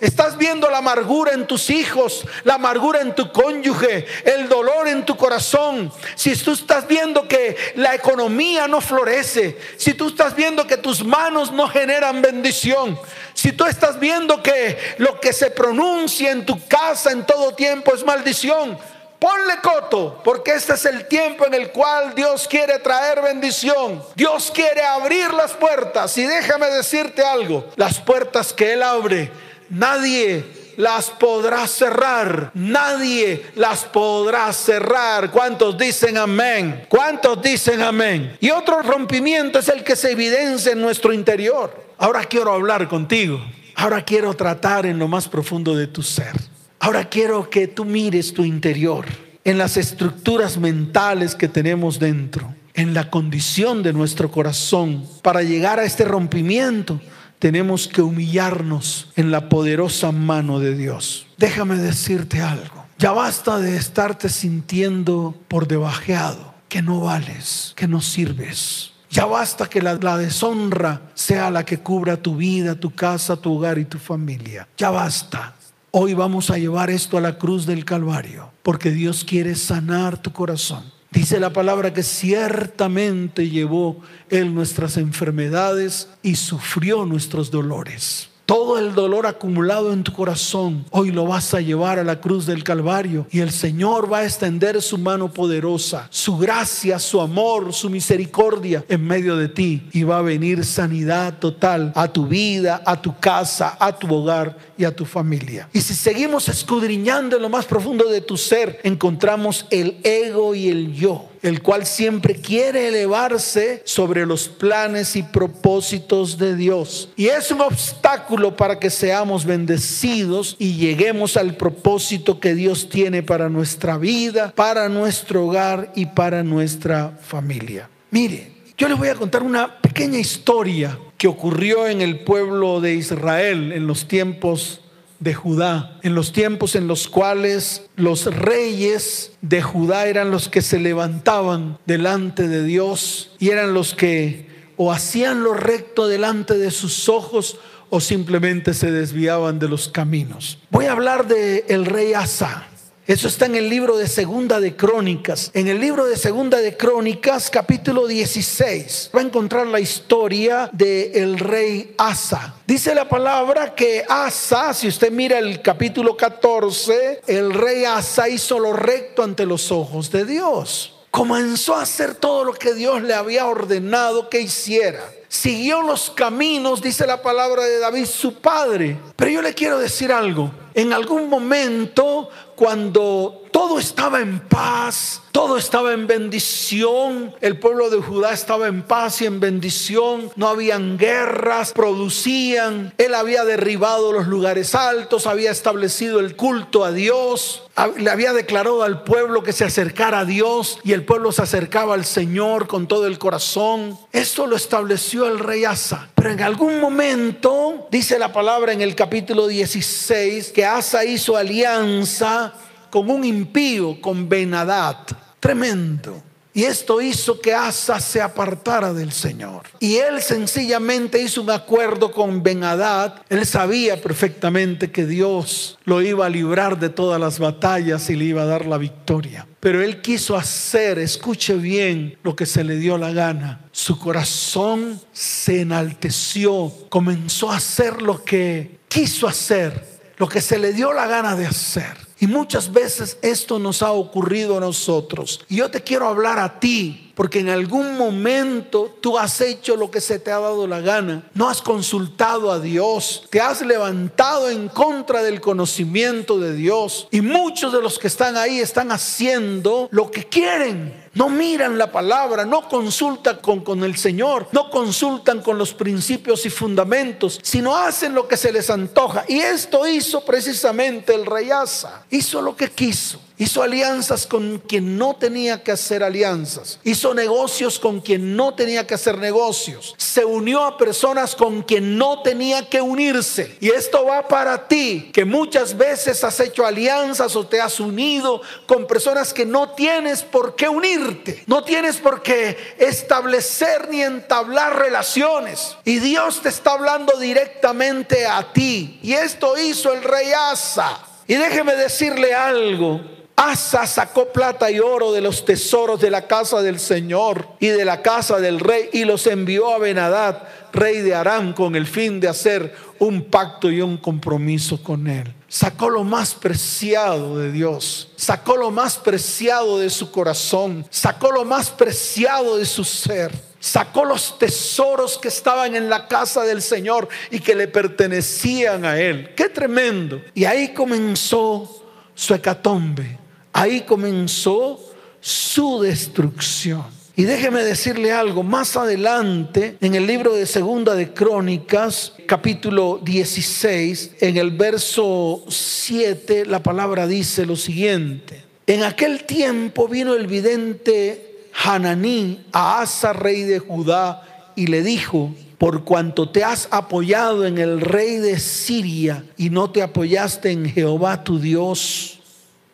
estás 0.00 0.36
viendo 0.36 0.68
la 0.70 0.78
amargura 0.78 1.32
en 1.32 1.46
tus 1.46 1.70
hijos, 1.70 2.24
la 2.44 2.54
amargura 2.54 3.00
en 3.00 3.14
tu 3.14 3.30
cónyuge, 3.32 4.06
el 4.24 4.48
dolor 4.48 4.88
en 4.88 5.04
tu 5.04 5.16
corazón, 5.16 5.92
si 6.14 6.34
tú 6.36 6.52
estás 6.52 6.86
viendo 6.88 7.28
que 7.28 7.56
la 7.76 7.94
economía 7.94 8.68
no 8.68 8.80
florece, 8.80 9.56
si 9.76 9.94
tú 9.94 10.08
estás 10.08 10.34
viendo 10.34 10.66
que 10.66 10.76
tus 10.76 11.04
manos 11.04 11.52
no 11.52 11.68
generan 11.68 12.22
bendición, 12.22 12.98
si 13.34 13.52
tú 13.52 13.64
estás 13.64 13.98
viendo 13.98 14.42
que 14.42 14.78
lo 14.98 15.20
que 15.20 15.32
se 15.32 15.50
pronuncia 15.50 16.30
en 16.30 16.44
tu 16.44 16.66
casa 16.66 17.12
en 17.12 17.24
todo 17.24 17.54
tiempo 17.54 17.94
es 17.94 18.04
maldición, 18.04 18.78
Ponle 19.22 19.60
coto, 19.62 20.20
porque 20.24 20.50
este 20.50 20.72
es 20.72 20.84
el 20.84 21.06
tiempo 21.06 21.46
en 21.46 21.54
el 21.54 21.70
cual 21.70 22.12
Dios 22.12 22.48
quiere 22.48 22.80
traer 22.80 23.22
bendición. 23.22 24.02
Dios 24.16 24.50
quiere 24.52 24.82
abrir 24.82 25.32
las 25.32 25.52
puertas. 25.52 26.18
Y 26.18 26.24
déjame 26.24 26.66
decirte 26.70 27.22
algo, 27.22 27.70
las 27.76 28.00
puertas 28.00 28.52
que 28.52 28.72
Él 28.72 28.82
abre, 28.82 29.30
nadie 29.70 30.44
las 30.76 31.08
podrá 31.08 31.68
cerrar. 31.68 32.50
Nadie 32.54 33.46
las 33.54 33.84
podrá 33.84 34.52
cerrar. 34.52 35.30
¿Cuántos 35.30 35.78
dicen 35.78 36.18
amén? 36.18 36.84
¿Cuántos 36.88 37.40
dicen 37.40 37.80
amén? 37.80 38.36
Y 38.40 38.50
otro 38.50 38.82
rompimiento 38.82 39.60
es 39.60 39.68
el 39.68 39.84
que 39.84 39.94
se 39.94 40.10
evidencia 40.10 40.72
en 40.72 40.80
nuestro 40.80 41.12
interior. 41.12 41.72
Ahora 41.96 42.24
quiero 42.24 42.52
hablar 42.52 42.88
contigo. 42.88 43.40
Ahora 43.76 44.04
quiero 44.04 44.34
tratar 44.34 44.84
en 44.84 44.98
lo 44.98 45.06
más 45.06 45.28
profundo 45.28 45.76
de 45.76 45.86
tu 45.86 46.02
ser. 46.02 46.51
Ahora 46.82 47.04
quiero 47.04 47.48
que 47.48 47.68
tú 47.68 47.84
mires 47.84 48.34
tu 48.34 48.44
interior, 48.44 49.06
en 49.44 49.56
las 49.56 49.76
estructuras 49.76 50.58
mentales 50.58 51.36
que 51.36 51.46
tenemos 51.46 52.00
dentro, 52.00 52.56
en 52.74 52.92
la 52.92 53.08
condición 53.08 53.84
de 53.84 53.92
nuestro 53.92 54.32
corazón. 54.32 55.06
Para 55.22 55.44
llegar 55.44 55.78
a 55.78 55.84
este 55.84 56.04
rompimiento, 56.04 57.00
tenemos 57.38 57.86
que 57.86 58.02
humillarnos 58.02 59.12
en 59.14 59.30
la 59.30 59.48
poderosa 59.48 60.10
mano 60.10 60.58
de 60.58 60.76
Dios. 60.76 61.28
Déjame 61.38 61.76
decirte 61.76 62.40
algo. 62.40 62.84
Ya 62.98 63.12
basta 63.12 63.60
de 63.60 63.76
estarte 63.76 64.28
sintiendo 64.28 65.40
por 65.46 65.68
debajeado, 65.68 66.52
que 66.68 66.82
no 66.82 66.98
vales, 66.98 67.74
que 67.76 67.86
no 67.86 68.00
sirves. 68.00 68.90
Ya 69.08 69.26
basta 69.26 69.70
que 69.70 69.80
la, 69.82 69.94
la, 69.94 70.18
deshonra 70.18 71.02
sea 71.14 71.48
la 71.48 71.64
que 71.64 71.78
cubra 71.78 72.16
tu 72.16 72.34
vida, 72.34 72.74
tu 72.74 72.92
casa, 72.92 73.36
tu 73.36 73.54
hogar 73.54 73.78
y 73.78 73.84
tu 73.84 73.98
familia. 73.98 74.66
Ya 74.76 74.90
basta. 74.90 75.54
Hoy 75.94 76.14
vamos 76.14 76.48
a 76.48 76.56
llevar 76.56 76.88
esto 76.88 77.18
a 77.18 77.20
la 77.20 77.36
cruz 77.36 77.66
del 77.66 77.84
Calvario, 77.84 78.50
porque 78.62 78.90
Dios 78.90 79.24
quiere 79.24 79.54
sanar 79.54 80.16
tu 80.16 80.32
corazón. 80.32 80.90
Dice 81.10 81.38
la 81.38 81.52
palabra 81.52 81.92
que 81.92 82.02
ciertamente 82.02 83.50
llevó 83.50 84.00
Él 84.30 84.54
nuestras 84.54 84.96
enfermedades 84.96 86.08
y 86.22 86.36
sufrió 86.36 87.04
nuestros 87.04 87.50
dolores. 87.50 88.30
Todo 88.52 88.78
el 88.78 88.94
dolor 88.94 89.26
acumulado 89.26 89.94
en 89.94 90.04
tu 90.04 90.12
corazón, 90.12 90.84
hoy 90.90 91.10
lo 91.10 91.24
vas 91.24 91.54
a 91.54 91.62
llevar 91.62 91.98
a 91.98 92.04
la 92.04 92.20
cruz 92.20 92.44
del 92.44 92.62
Calvario. 92.62 93.26
Y 93.30 93.40
el 93.40 93.50
Señor 93.50 94.12
va 94.12 94.18
a 94.18 94.24
extender 94.24 94.82
su 94.82 94.98
mano 94.98 95.32
poderosa, 95.32 96.06
su 96.10 96.36
gracia, 96.36 96.98
su 96.98 97.22
amor, 97.22 97.72
su 97.72 97.88
misericordia 97.88 98.84
en 98.90 99.06
medio 99.06 99.36
de 99.36 99.48
ti. 99.48 99.88
Y 99.94 100.02
va 100.02 100.18
a 100.18 100.20
venir 100.22 100.66
sanidad 100.66 101.38
total 101.38 101.92
a 101.94 102.08
tu 102.08 102.26
vida, 102.26 102.82
a 102.84 103.00
tu 103.00 103.18
casa, 103.18 103.78
a 103.80 103.96
tu 103.96 104.14
hogar 104.14 104.58
y 104.76 104.84
a 104.84 104.94
tu 104.94 105.06
familia. 105.06 105.70
Y 105.72 105.80
si 105.80 105.94
seguimos 105.94 106.46
escudriñando 106.50 107.36
en 107.36 107.42
lo 107.42 107.48
más 107.48 107.64
profundo 107.64 108.04
de 108.10 108.20
tu 108.20 108.36
ser, 108.36 108.80
encontramos 108.82 109.64
el 109.70 109.96
ego 110.04 110.54
y 110.54 110.68
el 110.68 110.92
yo 110.92 111.31
el 111.42 111.60
cual 111.60 111.86
siempre 111.86 112.36
quiere 112.36 112.88
elevarse 112.88 113.82
sobre 113.84 114.24
los 114.26 114.48
planes 114.48 115.16
y 115.16 115.22
propósitos 115.22 116.38
de 116.38 116.56
Dios. 116.56 117.10
Y 117.16 117.26
es 117.26 117.50
un 117.50 117.60
obstáculo 117.60 118.56
para 118.56 118.78
que 118.78 118.90
seamos 118.90 119.44
bendecidos 119.44 120.56
y 120.58 120.74
lleguemos 120.74 121.36
al 121.36 121.56
propósito 121.56 122.38
que 122.38 122.54
Dios 122.54 122.88
tiene 122.88 123.22
para 123.22 123.48
nuestra 123.48 123.98
vida, 123.98 124.52
para 124.54 124.88
nuestro 124.88 125.46
hogar 125.46 125.92
y 125.96 126.06
para 126.06 126.42
nuestra 126.42 127.18
familia. 127.20 127.90
Mire, 128.10 128.52
yo 128.78 128.88
les 128.88 128.98
voy 128.98 129.08
a 129.08 129.14
contar 129.14 129.42
una 129.42 129.80
pequeña 129.80 130.18
historia 130.18 130.98
que 131.18 131.28
ocurrió 131.28 131.86
en 131.86 132.02
el 132.02 132.20
pueblo 132.20 132.80
de 132.80 132.94
Israel 132.94 133.72
en 133.72 133.86
los 133.86 134.08
tiempos 134.08 134.81
de 135.22 135.34
Judá, 135.34 136.00
en 136.02 136.16
los 136.16 136.32
tiempos 136.32 136.74
en 136.74 136.88
los 136.88 137.06
cuales 137.06 137.82
los 137.94 138.24
reyes 138.26 139.32
de 139.40 139.62
Judá 139.62 140.06
eran 140.06 140.32
los 140.32 140.48
que 140.48 140.62
se 140.62 140.80
levantaban 140.80 141.78
delante 141.86 142.48
de 142.48 142.64
Dios 142.64 143.30
y 143.38 143.50
eran 143.50 143.72
los 143.72 143.94
que 143.94 144.50
o 144.76 144.90
hacían 144.90 145.44
lo 145.44 145.54
recto 145.54 146.08
delante 146.08 146.58
de 146.58 146.72
sus 146.72 147.08
ojos 147.08 147.58
o 147.88 148.00
simplemente 148.00 148.74
se 148.74 148.90
desviaban 148.90 149.60
de 149.60 149.68
los 149.68 149.88
caminos. 149.88 150.58
Voy 150.70 150.86
a 150.86 150.92
hablar 150.92 151.28
de 151.28 151.66
el 151.68 151.86
rey 151.86 152.14
Asa. 152.14 152.66
Eso 153.04 153.26
está 153.26 153.46
en 153.46 153.56
el 153.56 153.68
libro 153.68 153.96
de 153.96 154.06
Segunda 154.06 154.60
de 154.60 154.76
Crónicas. 154.76 155.50
En 155.54 155.66
el 155.66 155.80
libro 155.80 156.04
de 156.04 156.16
Segunda 156.16 156.58
de 156.58 156.76
Crónicas, 156.76 157.50
capítulo 157.50 158.06
16, 158.06 159.10
va 159.14 159.18
a 159.18 159.24
encontrar 159.24 159.66
la 159.66 159.80
historia 159.80 160.70
del 160.72 161.10
el 161.12 161.38
rey 161.40 161.96
Asa. 161.98 162.54
Dice 162.64 162.94
la 162.94 163.08
palabra 163.08 163.74
que 163.74 164.04
Asa, 164.08 164.72
si 164.72 164.86
usted 164.86 165.10
mira 165.10 165.40
el 165.40 165.60
capítulo 165.62 166.16
14, 166.16 167.22
el 167.26 167.52
rey 167.52 167.84
Asa 167.84 168.28
hizo 168.28 168.60
lo 168.60 168.72
recto 168.72 169.24
ante 169.24 169.46
los 169.46 169.72
ojos 169.72 170.12
de 170.12 170.24
Dios. 170.24 170.94
Comenzó 171.10 171.74
a 171.74 171.82
hacer 171.82 172.14
todo 172.14 172.44
lo 172.44 172.52
que 172.52 172.72
Dios 172.72 173.02
le 173.02 173.14
había 173.14 173.46
ordenado 173.46 174.30
que 174.30 174.40
hiciera 174.40 175.02
siguió 175.32 175.80
los 175.80 176.10
caminos, 176.10 176.82
dice 176.82 177.06
la 177.06 177.22
palabra 177.22 177.64
de 177.64 177.78
David, 177.78 178.04
su 178.04 178.34
padre. 178.34 178.98
Pero 179.16 179.30
yo 179.30 179.40
le 179.40 179.54
quiero 179.54 179.78
decir 179.78 180.12
algo. 180.12 180.52
En 180.74 180.92
algún 180.92 181.30
momento, 181.30 182.28
cuando 182.56 183.42
todo 183.52 183.78
estaba 183.78 184.20
en 184.20 184.40
paz, 184.40 185.22
todo 185.30 185.58
estaba 185.58 185.92
en 185.92 186.06
bendición, 186.06 187.34
el 187.40 187.58
pueblo 187.58 187.90
de 187.90 187.98
Judá 187.98 188.32
estaba 188.32 188.66
en 188.66 188.82
paz 188.82 189.20
y 189.20 189.26
en 189.26 189.40
bendición, 189.40 190.30
no 190.36 190.48
habían 190.48 190.96
guerras, 190.96 191.72
producían, 191.72 192.94
él 192.96 193.14
había 193.14 193.44
derribado 193.44 194.12
los 194.12 194.26
lugares 194.26 194.74
altos, 194.74 195.26
había 195.26 195.50
establecido 195.50 196.18
el 196.20 196.34
culto 196.34 196.84
a 196.84 196.92
Dios, 196.92 197.64
le 197.96 198.10
había 198.10 198.32
declarado 198.32 198.82
al 198.82 199.02
pueblo 199.04 199.42
que 199.42 199.52
se 199.52 199.64
acercara 199.64 200.20
a 200.20 200.24
Dios 200.24 200.78
y 200.84 200.92
el 200.92 201.04
pueblo 201.04 201.32
se 201.32 201.42
acercaba 201.42 201.94
al 201.94 202.04
Señor 202.04 202.66
con 202.66 202.86
todo 202.86 203.06
el 203.06 203.18
corazón. 203.18 203.98
Esto 204.12 204.46
lo 204.46 204.56
estableció 204.56 205.26
el 205.26 205.38
rey 205.38 205.64
Asa. 205.64 206.10
Pero 206.14 206.30
en 206.30 206.42
algún 206.42 206.80
momento, 206.80 207.88
dice 207.90 208.18
la 208.18 208.32
palabra 208.32 208.72
en 208.72 208.82
el 208.82 208.94
capítulo 208.94 209.46
16, 209.46 210.52
que 210.52 210.66
Asa 210.66 211.04
hizo 211.04 211.36
alianza 211.36 212.51
con 212.92 213.08
un 213.08 213.24
impío, 213.24 213.98
con 214.02 214.28
Benadad. 214.28 214.98
Tremendo. 215.40 216.22
Y 216.52 216.64
esto 216.64 217.00
hizo 217.00 217.40
que 217.40 217.54
Asa 217.54 217.98
se 217.98 218.20
apartara 218.20 218.92
del 218.92 219.12
Señor. 219.12 219.62
Y 219.80 219.96
él 219.96 220.20
sencillamente 220.20 221.18
hizo 221.22 221.40
un 221.40 221.48
acuerdo 221.48 222.12
con 222.12 222.42
Benadad. 222.42 223.22
Él 223.30 223.46
sabía 223.46 223.98
perfectamente 223.98 224.90
que 224.90 225.06
Dios 225.06 225.78
lo 225.84 226.02
iba 226.02 226.26
a 226.26 226.28
librar 226.28 226.78
de 226.78 226.90
todas 226.90 227.18
las 227.18 227.38
batallas 227.38 228.10
y 228.10 228.16
le 228.16 228.26
iba 228.26 228.42
a 228.42 228.46
dar 228.46 228.66
la 228.66 228.76
victoria. 228.76 229.46
Pero 229.58 229.82
él 229.82 230.02
quiso 230.02 230.36
hacer, 230.36 230.98
escuche 230.98 231.54
bien, 231.54 232.18
lo 232.22 232.36
que 232.36 232.44
se 232.44 232.62
le 232.62 232.76
dio 232.76 232.98
la 232.98 233.12
gana. 233.12 233.62
Su 233.72 233.98
corazón 233.98 235.00
se 235.14 235.62
enalteció, 235.62 236.70
comenzó 236.90 237.50
a 237.50 237.56
hacer 237.56 238.02
lo 238.02 238.22
que 238.22 238.80
quiso 238.88 239.26
hacer, 239.26 239.82
lo 240.18 240.28
que 240.28 240.42
se 240.42 240.58
le 240.58 240.74
dio 240.74 240.92
la 240.92 241.06
gana 241.06 241.34
de 241.34 241.46
hacer. 241.46 242.11
Y 242.22 242.28
muchas 242.28 242.72
veces 242.72 243.18
esto 243.20 243.58
nos 243.58 243.82
ha 243.82 243.90
ocurrido 243.90 244.56
a 244.56 244.60
nosotros. 244.60 245.40
Y 245.48 245.56
yo 245.56 245.72
te 245.72 245.82
quiero 245.82 246.06
hablar 246.06 246.38
a 246.38 246.60
ti, 246.60 247.11
porque 247.14 247.40
en 247.40 247.48
algún 247.48 247.96
momento 247.96 248.96
tú 249.00 249.18
has 249.18 249.40
hecho 249.40 249.76
lo 249.76 249.90
que 249.90 250.00
se 250.00 250.18
te 250.18 250.30
ha 250.30 250.38
dado 250.38 250.66
la 250.66 250.80
gana. 250.80 251.28
No 251.34 251.48
has 251.48 251.62
consultado 251.62 252.50
a 252.50 252.60
Dios. 252.60 253.26
Te 253.30 253.40
has 253.40 253.60
levantado 253.62 254.48
en 254.50 254.68
contra 254.68 255.22
del 255.22 255.40
conocimiento 255.40 256.38
de 256.38 256.54
Dios. 256.54 257.08
Y 257.10 257.20
muchos 257.20 257.72
de 257.72 257.82
los 257.82 257.98
que 257.98 258.08
están 258.08 258.36
ahí 258.36 258.60
están 258.60 258.92
haciendo 258.92 259.88
lo 259.90 260.10
que 260.10 260.24
quieren 260.24 261.02
no 261.14 261.28
miran 261.28 261.76
la 261.76 261.92
palabra, 261.92 262.44
no 262.44 262.68
consultan 262.68 263.36
con, 263.36 263.60
con, 263.60 263.84
el 263.84 263.96
Señor, 263.96 264.48
no 264.52 264.70
consultan 264.70 265.42
con 265.42 265.58
los 265.58 265.74
principios 265.74 266.46
y 266.46 266.50
fundamentos, 266.50 267.38
sino 267.42 267.76
hacen 267.76 268.14
lo 268.14 268.26
que 268.26 268.36
se 268.36 268.52
les 268.52 268.70
antoja. 268.70 269.24
Y 269.28 269.38
esto 269.38 269.86
hizo 269.86 270.24
precisamente 270.24 271.14
el 271.14 271.26
rey 271.26 271.50
Asa, 271.50 272.04
hizo 272.10 272.40
lo 272.40 272.56
que 272.56 272.70
quiso. 272.70 273.20
Hizo 273.42 273.60
alianzas 273.60 274.24
con 274.24 274.58
quien 274.68 274.96
no 274.96 275.16
tenía 275.16 275.64
que 275.64 275.72
hacer 275.72 276.04
alianzas. 276.04 276.78
Hizo 276.84 277.12
negocios 277.12 277.80
con 277.80 278.00
quien 278.00 278.36
no 278.36 278.54
tenía 278.54 278.86
que 278.86 278.94
hacer 278.94 279.18
negocios. 279.18 279.96
Se 279.98 280.24
unió 280.24 280.62
a 280.62 280.78
personas 280.78 281.34
con 281.34 281.62
quien 281.62 281.98
no 281.98 282.22
tenía 282.22 282.68
que 282.68 282.80
unirse. 282.80 283.56
Y 283.58 283.70
esto 283.70 284.04
va 284.04 284.28
para 284.28 284.68
ti, 284.68 285.10
que 285.12 285.24
muchas 285.24 285.76
veces 285.76 286.22
has 286.22 286.38
hecho 286.38 286.64
alianzas 286.64 287.34
o 287.34 287.44
te 287.44 287.60
has 287.60 287.80
unido 287.80 288.42
con 288.64 288.86
personas 288.86 289.34
que 289.34 289.44
no 289.44 289.70
tienes 289.70 290.22
por 290.22 290.54
qué 290.54 290.68
unirte. 290.68 291.42
No 291.48 291.64
tienes 291.64 291.96
por 291.96 292.22
qué 292.22 292.76
establecer 292.78 293.88
ni 293.90 294.02
entablar 294.02 294.78
relaciones. 294.78 295.76
Y 295.84 295.98
Dios 295.98 296.42
te 296.42 296.48
está 296.48 296.74
hablando 296.74 297.18
directamente 297.18 298.24
a 298.24 298.52
ti. 298.52 299.00
Y 299.02 299.14
esto 299.14 299.58
hizo 299.58 299.92
el 299.92 300.04
rey 300.04 300.30
Asa. 300.30 301.00
Y 301.26 301.34
déjeme 301.34 301.74
decirle 301.74 302.34
algo. 302.34 303.00
Asa 303.36 303.86
sacó 303.86 304.32
plata 304.32 304.70
y 304.70 304.78
oro 304.78 305.12
de 305.12 305.20
los 305.20 305.44
tesoros 305.44 306.00
de 306.00 306.10
la 306.10 306.26
casa 306.26 306.62
del 306.62 306.78
Señor 306.78 307.48
y 307.58 307.68
de 307.68 307.84
la 307.84 308.02
casa 308.02 308.38
del 308.38 308.60
rey 308.60 308.90
y 308.92 309.04
los 309.04 309.26
envió 309.26 309.74
a 309.74 309.78
Benadad, 309.78 310.42
rey 310.72 310.98
de 310.98 311.14
Aram, 311.14 311.52
con 311.52 311.74
el 311.74 311.86
fin 311.86 312.20
de 312.20 312.28
hacer 312.28 312.74
un 312.98 313.24
pacto 313.24 313.70
y 313.70 313.80
un 313.80 313.96
compromiso 313.96 314.82
con 314.82 315.06
él. 315.08 315.34
Sacó 315.48 315.90
lo 315.90 316.04
más 316.04 316.34
preciado 316.34 317.38
de 317.38 317.50
Dios, 317.50 318.10
sacó 318.16 318.56
lo 318.56 318.70
más 318.70 318.96
preciado 318.96 319.78
de 319.78 319.90
su 319.90 320.10
corazón, 320.10 320.86
sacó 320.90 321.32
lo 321.32 321.44
más 321.44 321.70
preciado 321.70 322.56
de 322.56 322.64
su 322.64 322.84
ser 322.84 323.32
sacó 323.62 324.04
los 324.04 324.40
tesoros 324.40 325.18
que 325.18 325.28
estaban 325.28 325.76
en 325.76 325.88
la 325.88 326.08
casa 326.08 326.42
del 326.42 326.60
Señor 326.60 327.08
y 327.30 327.38
que 327.38 327.54
le 327.54 327.68
pertenecían 327.68 328.84
a 328.84 328.98
él. 328.98 329.32
Qué 329.36 329.48
tremendo. 329.48 330.20
Y 330.34 330.44
ahí 330.46 330.74
comenzó 330.74 331.84
su 332.12 332.34
hecatombe. 332.34 333.21
Ahí 333.52 333.82
comenzó 333.82 334.80
su 335.20 335.82
destrucción. 335.82 336.84
Y 337.14 337.24
déjeme 337.24 337.62
decirle 337.62 338.10
algo, 338.10 338.42
más 338.42 338.76
adelante 338.76 339.76
en 339.82 339.94
el 339.94 340.06
libro 340.06 340.34
de 340.34 340.46
Segunda 340.46 340.94
de 340.94 341.12
Crónicas, 341.12 342.14
capítulo 342.26 343.00
16, 343.02 344.12
en 344.20 344.38
el 344.38 344.50
verso 344.52 345.44
7, 345.46 346.46
la 346.46 346.62
palabra 346.62 347.06
dice 347.06 347.44
lo 347.44 347.56
siguiente. 347.56 348.42
En 348.66 348.82
aquel 348.82 349.24
tiempo 349.24 349.88
vino 349.88 350.14
el 350.14 350.26
vidente 350.26 351.48
Hananí 351.62 352.46
a 352.50 352.80
Asa, 352.80 353.12
rey 353.12 353.42
de 353.42 353.58
Judá, 353.58 354.52
y 354.56 354.68
le 354.68 354.82
dijo, 354.82 355.34
por 355.58 355.84
cuanto 355.84 356.30
te 356.30 356.44
has 356.44 356.66
apoyado 356.70 357.46
en 357.46 357.58
el 357.58 357.82
rey 357.82 358.16
de 358.16 358.40
Siria 358.40 359.24
y 359.36 359.50
no 359.50 359.70
te 359.70 359.82
apoyaste 359.82 360.50
en 360.50 360.64
Jehová 360.64 361.24
tu 361.24 361.38
Dios, 361.38 362.21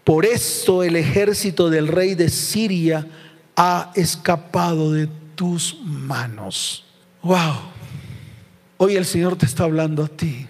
por 0.09 0.25
esto 0.25 0.83
el 0.83 0.97
ejército 0.97 1.69
del 1.69 1.87
rey 1.87 2.15
de 2.15 2.31
Siria 2.31 3.07
ha 3.55 3.93
escapado 3.95 4.91
de 4.91 5.07
tus 5.35 5.77
manos. 5.85 6.87
Wow. 7.23 7.57
Hoy 8.79 8.97
el 8.97 9.05
Señor 9.05 9.37
te 9.37 9.45
está 9.45 9.65
hablando 9.65 10.03
a 10.03 10.09
ti. 10.09 10.47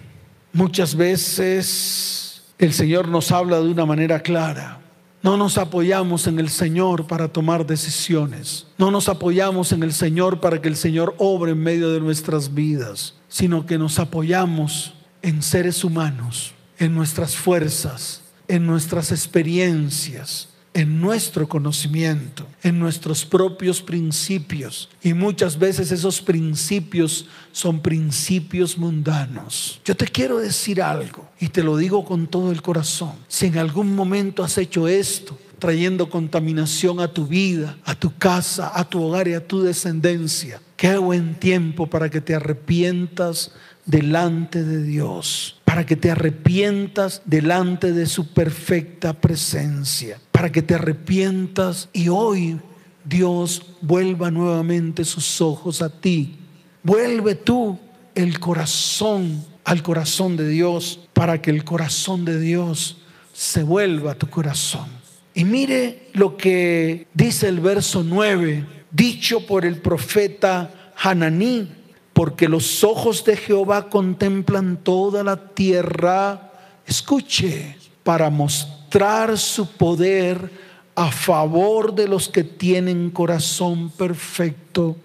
Muchas 0.53 0.95
veces 0.95 2.45
el 2.57 2.73
Señor 2.73 3.09
nos 3.09 3.33
habla 3.33 3.59
de 3.59 3.69
una 3.69 3.85
manera 3.85 4.21
clara. 4.21 4.79
No 5.25 5.37
nos 5.37 5.59
apoyamos 5.59 6.29
en 6.29 6.39
el 6.39 6.51
Señor 6.51 7.09
para 7.09 7.27
tomar 7.27 7.67
decisiones. 7.67 8.69
No 8.79 8.93
nos 8.93 9.09
apoyamos 9.09 9.73
en 9.73 9.83
el 9.83 9.93
Señor 9.93 10.39
para 10.39 10.63
que 10.63 10.69
el 10.69 10.77
Señor 10.77 11.17
obre 11.19 11.51
en 11.51 11.61
medio 11.65 11.91
de 11.91 11.99
nuestras 11.99 12.55
vidas, 12.55 13.17
sino 13.27 13.67
que 13.67 13.77
nos 13.77 13.99
apoyamos 13.99 14.95
en 15.21 15.43
seres 15.43 15.83
humanos, 15.83 16.53
en 16.79 16.95
nuestras 16.95 17.35
fuerzas, 17.35 18.23
en 18.49 18.67
nuestras 18.67 19.13
experiencias, 19.13 20.49
en 20.75 21.01
nuestro 21.01 21.49
conocimiento, 21.49 22.47
en 22.63 22.79
nuestros 22.79 23.25
propios 23.25 23.83
principios. 23.83 24.89
Y 25.03 25.13
muchas 25.15 25.59
veces 25.59 25.93
esos 25.93 26.21
principios 26.21 27.27
son 27.53 27.81
principios 27.81 28.79
mundanos. 28.79 29.81
Yo 29.85 29.97
te 29.97 30.07
quiero 30.07 30.39
decir 30.39 30.83
algo 30.83 31.29
y 31.41 31.49
te 31.49 31.63
lo 31.63 31.77
digo 31.77 32.05
con 32.05 32.27
todo 32.27 32.53
el 32.53 32.63
corazón. 32.63 33.13
Si 33.29 33.47
en 33.47 33.59
algún 33.59 33.95
momento 33.95 34.45
has 34.45 34.57
hecho 34.59 34.89
esto, 34.89 35.39
trayendo 35.59 36.09
contaminación 36.09 37.01
a 37.01 37.09
tu 37.09 37.27
vida, 37.27 37.77
a 37.85 37.95
tu 37.95 38.17
casa, 38.17 38.71
a 38.75 38.89
tu 38.89 39.03
hogar 39.03 39.29
y 39.29 39.35
a 39.35 39.47
tu 39.47 39.63
descendencia, 39.63 40.61
qué 40.77 40.97
buen 40.97 41.35
tiempo 41.35 41.89
para 41.89 42.09
que 42.09 42.21
te 42.21 42.35
arrepientas 42.35 43.53
delante 43.85 44.63
de 44.63 44.83
Dios, 44.83 45.58
para 45.69 45.85
que 45.85 45.97
te 45.97 46.11
arrepientas 46.11 47.21
delante 47.27 47.93
de 47.93 48.07
su 48.07 48.29
perfecta 48.33 49.13
presencia, 49.13 50.19
para 50.33 50.51
que 50.51 50.63
te 50.63 50.75
arrepientas 50.75 51.91
y 51.93 52.09
hoy 52.09 52.59
Dios 53.05 53.75
vuelva 53.83 54.31
nuevamente 54.31 55.05
sus 55.05 55.43
ojos 55.43 55.83
a 55.83 55.91
ti. 55.91 56.37
Vuelve 56.83 57.35
tú 57.35 57.79
el 58.15 58.41
corazón 58.41 59.45
al 59.63 59.83
corazón 59.83 60.39
de 60.39 60.49
Dios 60.49 61.01
para 61.13 61.43
que 61.43 61.51
el 61.51 61.65
corazón 61.65 62.25
de 62.25 62.41
Dios 62.41 63.03
se 63.35 63.63
vuelva 63.63 64.13
a 64.13 64.19
tu 64.19 64.31
corazón. 64.31 64.89
Y 65.35 65.45
mire 65.45 66.09
lo 66.15 66.39
que 66.39 67.07
dice 67.13 67.47
el 67.47 67.61
verso 67.61 68.03
9, 68.03 68.65
dicho 68.91 69.47
por 69.47 69.67
el 69.67 69.77
profeta 69.83 70.93
Hananí 70.97 71.78
porque 72.19 72.49
los 72.49 72.83
ojos 72.83 73.23
de 73.25 73.37
Jehová 73.37 73.89
contemplan 73.89 74.79
toda 74.79 75.23
la 75.23 75.37
tierra, 75.37 76.51
escuche, 76.85 77.77
para 78.03 78.29
mostrar 78.29 79.39
su 79.39 79.69
poder 79.69 80.51
a 80.97 81.13
favor 81.13 81.95
de 81.95 82.09
los 82.09 82.29
que 82.29 82.43
tienen 82.43 83.11
corazón 83.11 83.91
perfecto 83.91 84.97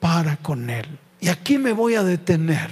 para 0.00 0.36
con 0.38 0.68
Él. 0.68 0.86
Y 1.20 1.28
aquí 1.28 1.58
me 1.58 1.72
voy 1.72 1.94
a 1.94 2.02
detener, 2.02 2.70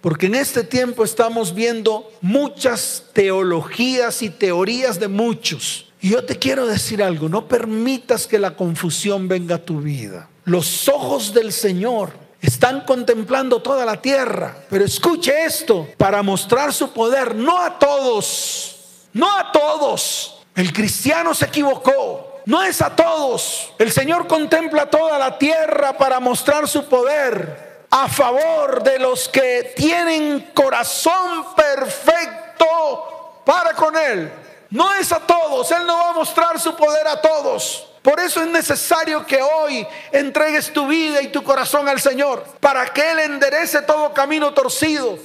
porque 0.00 0.28
en 0.28 0.36
este 0.36 0.64
tiempo 0.64 1.04
estamos 1.04 1.54
viendo 1.54 2.10
muchas 2.22 3.04
teologías 3.12 4.22
y 4.22 4.30
teorías 4.30 4.98
de 4.98 5.08
muchos. 5.08 5.92
Y 6.00 6.08
yo 6.08 6.24
te 6.24 6.38
quiero 6.38 6.66
decir 6.66 7.02
algo, 7.02 7.28
no 7.28 7.46
permitas 7.46 8.26
que 8.26 8.38
la 8.38 8.56
confusión 8.56 9.28
venga 9.28 9.56
a 9.56 9.62
tu 9.62 9.82
vida. 9.82 10.30
Los 10.46 10.88
ojos 10.88 11.34
del 11.34 11.52
Señor 11.52 12.24
están 12.40 12.82
contemplando 12.82 13.60
toda 13.60 13.84
la 13.84 14.00
tierra. 14.00 14.56
Pero 14.68 14.84
escuche 14.84 15.44
esto, 15.44 15.88
para 15.96 16.22
mostrar 16.22 16.72
su 16.72 16.90
poder, 16.92 17.34
no 17.34 17.60
a 17.60 17.78
todos, 17.78 18.76
no 19.12 19.30
a 19.30 19.52
todos. 19.52 20.38
El 20.54 20.72
cristiano 20.72 21.34
se 21.34 21.46
equivocó. 21.46 22.32
No 22.46 22.62
es 22.62 22.80
a 22.80 22.94
todos. 22.94 23.72
El 23.76 23.90
Señor 23.90 24.28
contempla 24.28 24.88
toda 24.88 25.18
la 25.18 25.36
tierra 25.36 25.98
para 25.98 26.20
mostrar 26.20 26.68
su 26.68 26.84
poder 26.84 27.86
a 27.90 28.08
favor 28.08 28.84
de 28.84 29.00
los 29.00 29.28
que 29.28 29.72
tienen 29.76 30.52
corazón 30.54 31.54
perfecto 31.56 33.42
para 33.44 33.72
con 33.74 33.96
Él. 33.96 34.32
No 34.70 34.94
es 34.94 35.10
a 35.10 35.18
todos. 35.18 35.70
Él 35.72 35.84
no 35.86 35.96
va 35.96 36.10
a 36.10 36.12
mostrar 36.12 36.60
su 36.60 36.74
poder 36.76 37.08
a 37.08 37.20
todos. 37.20 37.88
Por 38.06 38.20
eso 38.20 38.40
es 38.40 38.46
necesario 38.46 39.26
que 39.26 39.42
hoy 39.42 39.84
entregues 40.12 40.72
tu 40.72 40.86
vida 40.86 41.20
y 41.20 41.26
tu 41.26 41.42
corazón 41.42 41.88
al 41.88 42.00
Señor, 42.00 42.44
para 42.60 42.86
que 42.86 43.10
Él 43.10 43.18
enderece 43.18 43.82
todo 43.82 44.14
camino 44.14 44.54
torcido, 44.54 45.18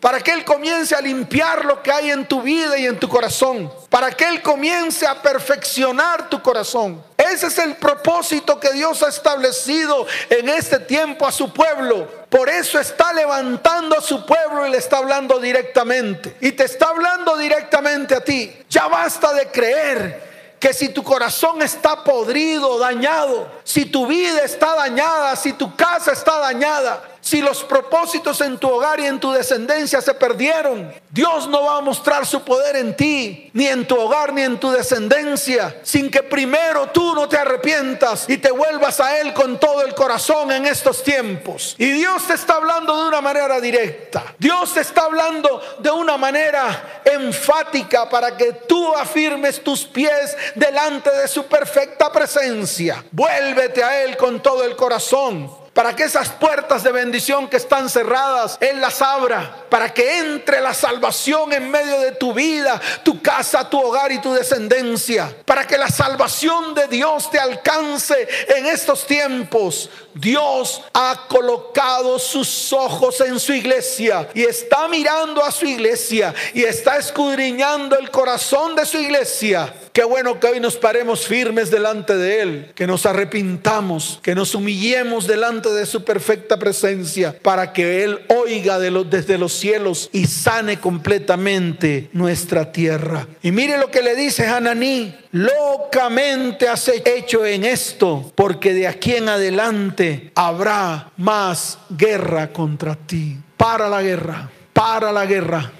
para 0.00 0.18
que 0.18 0.32
Él 0.32 0.42
comience 0.42 0.94
a 0.94 1.02
limpiar 1.02 1.66
lo 1.66 1.82
que 1.82 1.92
hay 1.92 2.10
en 2.10 2.24
tu 2.24 2.40
vida 2.40 2.78
y 2.78 2.86
en 2.86 2.98
tu 2.98 3.06
corazón, 3.06 3.70
para 3.90 4.10
que 4.12 4.26
Él 4.26 4.40
comience 4.40 5.06
a 5.06 5.20
perfeccionar 5.20 6.30
tu 6.30 6.40
corazón. 6.40 7.04
Ese 7.18 7.48
es 7.48 7.58
el 7.58 7.76
propósito 7.76 8.58
que 8.58 8.72
Dios 8.72 9.02
ha 9.02 9.10
establecido 9.10 10.06
en 10.30 10.48
este 10.48 10.78
tiempo 10.78 11.26
a 11.26 11.32
su 11.32 11.52
pueblo. 11.52 12.08
Por 12.30 12.48
eso 12.48 12.80
está 12.80 13.12
levantando 13.12 13.98
a 13.98 14.00
su 14.00 14.24
pueblo 14.24 14.66
y 14.66 14.70
le 14.70 14.78
está 14.78 14.96
hablando 14.96 15.38
directamente. 15.38 16.34
Y 16.40 16.52
te 16.52 16.64
está 16.64 16.86
hablando 16.86 17.36
directamente 17.36 18.14
a 18.14 18.24
ti. 18.24 18.56
Ya 18.70 18.88
basta 18.88 19.34
de 19.34 19.48
creer 19.48 20.31
que 20.62 20.72
si 20.72 20.90
tu 20.90 21.02
corazón 21.02 21.60
está 21.60 22.04
podrido, 22.04 22.78
dañado, 22.78 23.50
si 23.64 23.84
tu 23.84 24.06
vida 24.06 24.44
está 24.44 24.76
dañada, 24.76 25.34
si 25.34 25.54
tu 25.54 25.74
casa 25.74 26.12
está 26.12 26.38
dañada, 26.38 27.02
si 27.22 27.40
los 27.40 27.62
propósitos 27.62 28.40
en 28.40 28.58
tu 28.58 28.68
hogar 28.68 28.98
y 28.98 29.06
en 29.06 29.20
tu 29.20 29.30
descendencia 29.30 30.00
se 30.00 30.12
perdieron, 30.12 30.92
Dios 31.08 31.48
no 31.48 31.62
va 31.62 31.78
a 31.78 31.80
mostrar 31.80 32.26
su 32.26 32.42
poder 32.42 32.74
en 32.74 32.96
ti, 32.96 33.48
ni 33.54 33.68
en 33.68 33.86
tu 33.86 33.96
hogar, 33.96 34.32
ni 34.32 34.42
en 34.42 34.58
tu 34.58 34.72
descendencia, 34.72 35.80
sin 35.84 36.10
que 36.10 36.24
primero 36.24 36.88
tú 36.88 37.14
no 37.14 37.28
te 37.28 37.38
arrepientas 37.38 38.28
y 38.28 38.38
te 38.38 38.50
vuelvas 38.50 38.98
a 38.98 39.20
Él 39.20 39.32
con 39.34 39.60
todo 39.60 39.82
el 39.82 39.94
corazón 39.94 40.50
en 40.50 40.66
estos 40.66 41.04
tiempos. 41.04 41.76
Y 41.78 41.92
Dios 41.92 42.26
te 42.26 42.34
está 42.34 42.54
hablando 42.54 43.00
de 43.00 43.08
una 43.08 43.20
manera 43.20 43.60
directa. 43.60 44.34
Dios 44.36 44.74
te 44.74 44.80
está 44.80 45.02
hablando 45.02 45.62
de 45.78 45.92
una 45.92 46.16
manera 46.16 47.02
enfática 47.04 48.10
para 48.10 48.36
que 48.36 48.52
tú 48.52 48.96
afirmes 48.96 49.62
tus 49.62 49.84
pies 49.84 50.36
delante 50.56 51.10
de 51.10 51.28
su 51.28 51.46
perfecta 51.46 52.10
presencia. 52.10 53.04
Vuélvete 53.12 53.84
a 53.84 54.02
Él 54.02 54.16
con 54.16 54.42
todo 54.42 54.64
el 54.64 54.74
corazón. 54.74 55.61
Para 55.74 55.96
que 55.96 56.04
esas 56.04 56.28
puertas 56.28 56.82
de 56.82 56.92
bendición 56.92 57.48
que 57.48 57.56
están 57.56 57.88
cerradas, 57.88 58.58
Él 58.60 58.80
las 58.80 59.00
abra, 59.00 59.64
para 59.70 59.92
que 59.92 60.18
entre 60.18 60.60
la 60.60 60.74
salvación 60.74 61.52
en 61.52 61.70
medio 61.70 61.98
de 62.00 62.12
tu 62.12 62.34
vida, 62.34 62.80
tu 63.02 63.22
casa, 63.22 63.68
tu 63.68 63.80
hogar 63.80 64.12
y 64.12 64.20
tu 64.20 64.34
descendencia, 64.34 65.34
para 65.46 65.66
que 65.66 65.78
la 65.78 65.88
salvación 65.88 66.74
de 66.74 66.88
Dios 66.88 67.30
te 67.30 67.38
alcance 67.38 68.28
en 68.48 68.66
estos 68.66 69.06
tiempos. 69.06 69.88
Dios 70.14 70.82
ha 70.92 71.24
colocado 71.26 72.18
sus 72.18 72.72
ojos 72.74 73.20
en 73.22 73.40
su 73.40 73.54
iglesia 73.54 74.28
y 74.34 74.42
está 74.42 74.86
mirando 74.88 75.42
a 75.42 75.50
su 75.50 75.64
iglesia 75.64 76.34
y 76.52 76.64
está 76.64 76.98
escudriñando 76.98 77.98
el 77.98 78.10
corazón 78.10 78.76
de 78.76 78.84
su 78.84 78.98
iglesia. 78.98 79.72
Qué 79.92 80.04
bueno 80.04 80.40
que 80.40 80.46
hoy 80.46 80.58
nos 80.58 80.76
paremos 80.76 81.26
firmes 81.26 81.70
delante 81.70 82.16
de 82.16 82.40
Él, 82.40 82.72
que 82.74 82.86
nos 82.86 83.04
arrepintamos, 83.04 84.20
que 84.22 84.34
nos 84.34 84.54
humillemos 84.54 85.26
delante 85.26 85.68
de 85.68 85.84
su 85.84 86.02
perfecta 86.02 86.58
presencia 86.58 87.38
para 87.42 87.74
que 87.74 88.02
Él 88.02 88.20
oiga 88.28 88.78
desde 88.78 89.36
los 89.36 89.52
cielos 89.52 90.08
y 90.10 90.26
sane 90.26 90.80
completamente 90.80 92.08
nuestra 92.14 92.72
tierra. 92.72 93.26
Y 93.42 93.52
mire 93.52 93.76
lo 93.76 93.90
que 93.90 94.00
le 94.00 94.16
dice 94.16 94.46
Hananí, 94.46 95.14
locamente 95.32 96.68
has 96.68 96.88
hecho 96.88 97.44
en 97.44 97.64
esto, 97.64 98.32
porque 98.34 98.72
de 98.72 98.88
aquí 98.88 99.16
en 99.16 99.28
adelante 99.28 100.32
habrá 100.34 101.12
más 101.18 101.78
guerra 101.90 102.50
contra 102.50 102.94
ti. 102.94 103.36
Para 103.58 103.90
la 103.90 104.00
guerra, 104.00 104.50
para 104.72 105.12
la 105.12 105.26
guerra, 105.26 105.70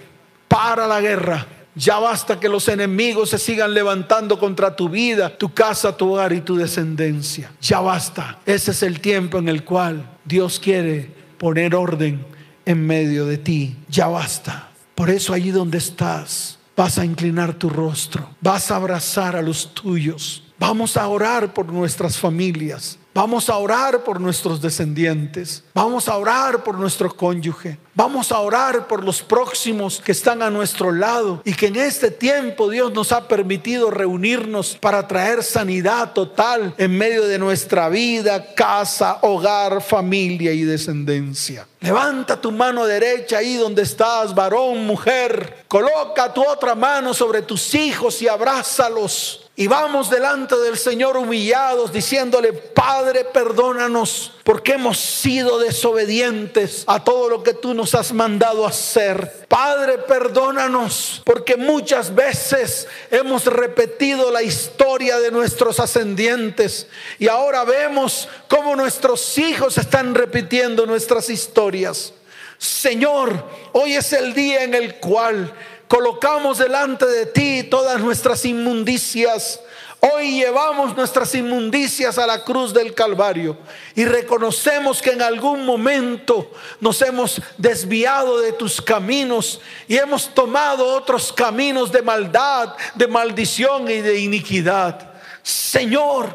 para 0.49 0.87
la 0.87 1.01
guerra. 1.01 1.47
Ya 1.75 1.99
basta 1.99 2.39
que 2.39 2.49
los 2.49 2.69
enemigos 2.69 3.31
se 3.31 3.39
sigan 3.39 3.73
levantando 3.73 4.39
contra 4.39 4.77
tu 4.77 4.89
vida, 4.89 5.37
tu 5.37 5.53
casa, 5.53 5.97
tu 5.97 6.13
hogar 6.13 6.33
y 6.33 6.43
tu 6.43 6.57
descendencia. 6.57 7.51
Ya 7.61 7.81
basta. 7.81 8.39
Ese 8.45 8.73
es 8.73 8.83
el 8.83 9.01
tiempo 9.01 9.39
en 9.39 9.49
el 9.49 9.65
cual 9.65 10.19
Dios 10.25 10.61
quiere 10.61 11.11
poner 11.39 11.75
orden 11.75 12.25
en 12.67 12.87
medio 12.87 13.27
de 13.27 13.39
ti. 13.39 13.77
Ya 13.89 14.07
basta. 14.07 14.69
Por 14.95 15.09
eso 15.09 15.33
allí 15.33 15.51
donde 15.51 15.79
estás, 15.79 16.59
vas 16.77 16.99
a 16.99 17.05
inclinar 17.05 17.55
tu 17.55 17.71
rostro, 17.71 18.29
vas 18.41 18.71
a 18.71 18.77
abrazar 18.77 19.35
a 19.37 19.43
los 19.43 19.73
tuyos. 19.75 20.45
Vamos 20.59 20.97
a 20.97 21.09
orar 21.09 21.53
por 21.53 21.73
nuestras 21.73 22.19
familias. 22.19 22.99
Vamos 23.15 23.51
a 23.51 23.57
orar 23.59 24.05
por 24.05 24.19
nuestros 24.19 24.63
descendientes. 24.63 25.63
Vamos 25.75 26.09
a 26.09 26.17
orar 26.17 26.65
por 26.65 26.79
nuestro 26.79 27.15
cónyuge. 27.15 27.77
Vamos 27.95 28.33
a 28.33 28.39
orar 28.39 28.89
por 28.89 29.05
los 29.05 29.21
próximos 29.21 30.01
que 30.01 30.13
están 30.13 30.41
a 30.41 30.49
nuestro 30.49 30.93
lado 30.93 31.43
y 31.45 31.53
que 31.53 31.67
en 31.67 31.77
este 31.77 32.11
tiempo 32.11 32.71
Dios 32.71 32.91
nos 32.95 33.13
ha 33.13 33.29
permitido 33.29 33.91
reunirnos 33.91 34.79
para 34.81 35.07
traer 35.07 35.43
sanidad 35.43 36.15
total 36.15 36.75
en 36.79 36.97
medio 36.97 37.27
de 37.27 37.39
nuestra 37.39 37.91
vida, 37.91 38.55
casa, 38.55 39.19
hogar, 39.21 39.83
familia 39.83 40.53
y 40.53 40.63
descendencia. 40.63 41.67
Levanta 41.81 42.41
tu 42.41 42.51
mano 42.51 42.87
derecha 42.87 43.39
ahí 43.39 43.57
donde 43.57 43.83
estás, 43.83 44.35
varón, 44.35 44.87
mujer. 44.87 45.65
Coloca 45.69 46.33
tu 46.33 46.43
otra 46.43 46.75
mano 46.75 47.13
sobre 47.13 47.43
tus 47.43 47.75
hijos 47.75 48.23
y 48.23 48.29
abrázalos. 48.29 49.51
Y 49.63 49.69
vamos 49.69 50.11
delante 50.11 50.57
del 50.57 50.77
Señor 50.77 51.17
humillados 51.17 51.93
diciéndole, 51.93 52.53
Padre, 52.53 53.25
perdónanos 53.25 54.33
porque 54.43 54.73
hemos 54.73 54.99
sido 54.99 55.61
desobedientes 55.61 56.83
a 56.89 57.05
todo 57.05 57.29
lo 57.29 57.45
que 57.45 57.55
tú 57.55 57.73
nos 57.73 57.95
has 57.95 58.13
mandado 58.13 58.67
hacer. 58.67 59.47
Padre, 59.47 59.99
perdónanos 59.99 61.23
porque 61.25 61.57
muchas 61.57 62.13
veces 62.13 62.89
hemos 63.09 63.47
repetido 63.47 64.33
la 64.33 64.43
historia 64.43 65.21
de 65.21 65.31
nuestros 65.31 65.79
ascendientes 65.79 66.89
y 67.21 67.29
ahora 67.29 67.63
vemos 67.63 68.29
cómo 68.49 68.75
nuestros 68.75 69.39
hijos 69.39 69.79
están 69.79 70.17
repitiendo 70.17 70.87
nuestras 70.87 71.31
historias. 71.31 72.13
Señor, 72.59 73.49
hoy 73.71 73.95
es 73.95 74.13
el 74.13 74.35
día 74.35 74.65
en 74.65 74.75
el 74.75 74.97
cual 74.97 75.55
colocamos 75.93 76.57
delante 76.57 77.05
de 77.05 77.27
ti 77.27 77.65
todas 77.65 78.01
nuestras 78.01 78.47
inmundicias. 78.47 79.61
Hoy 80.01 80.39
llevamos 80.39 80.97
nuestras 80.97 81.35
inmundicias 81.35 82.17
a 82.17 82.27
la 82.27 82.45
cruz 82.45 82.73
del 82.73 82.95
Calvario 82.95 83.59
y 83.95 84.07
reconocemos 84.07 85.03
que 85.03 85.11
en 85.11 85.21
algún 85.21 85.67
momento 85.67 86.51
nos 86.81 87.03
hemos 87.03 87.43
desviado 87.59 88.41
de 88.41 88.53
tus 88.53 88.81
caminos 88.81 89.61
y 89.87 89.99
hemos 89.99 90.33
tomado 90.33 90.87
otros 90.87 91.31
caminos 91.31 91.93
de 91.93 92.01
maldad, 92.01 92.75
de 92.95 93.07
maldición 93.07 93.91
y 93.91 94.01
de 94.01 94.19
iniquidad. 94.19 95.13
Señor, 95.43 96.35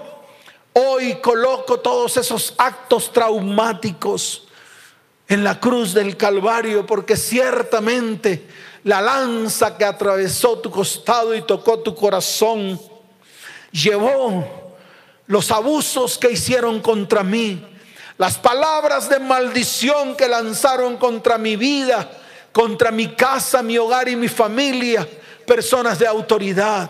hoy 0.74 1.16
coloco 1.16 1.80
todos 1.80 2.16
esos 2.18 2.54
actos 2.60 3.12
traumáticos 3.12 4.48
en 5.28 5.44
la 5.44 5.60
cruz 5.60 5.96
del 5.96 6.16
Calvario 6.16 6.86
porque 6.86 7.18
ciertamente 7.18 8.46
la 8.88 9.02
lanza 9.02 9.78
que 9.78 9.84
atravesó 9.84 10.60
tu 10.60 10.72
costado 10.72 11.36
y 11.36 11.42
tocó 11.42 11.80
tu 11.80 11.94
corazón, 11.94 12.80
llevó 13.70 14.46
los 15.26 15.52
abusos 15.52 16.18
que 16.18 16.32
hicieron 16.32 16.80
contra 16.80 17.22
mí, 17.22 17.62
las 18.18 18.38
palabras 18.38 19.10
de 19.10 19.20
maldición 19.20 20.16
que 20.16 20.30
lanzaron 20.30 20.96
contra 20.96 21.38
mi 21.38 21.58
vida, 21.58 22.10
contra 22.54 22.90
mi 22.90 23.10
casa, 23.10 23.62
mi 23.62 23.78
hogar 23.78 24.08
y 24.08 24.16
mi 24.16 24.30
familia, 24.30 25.06
personas 25.46 26.00
de 26.00 26.08
autoridad. 26.08 26.90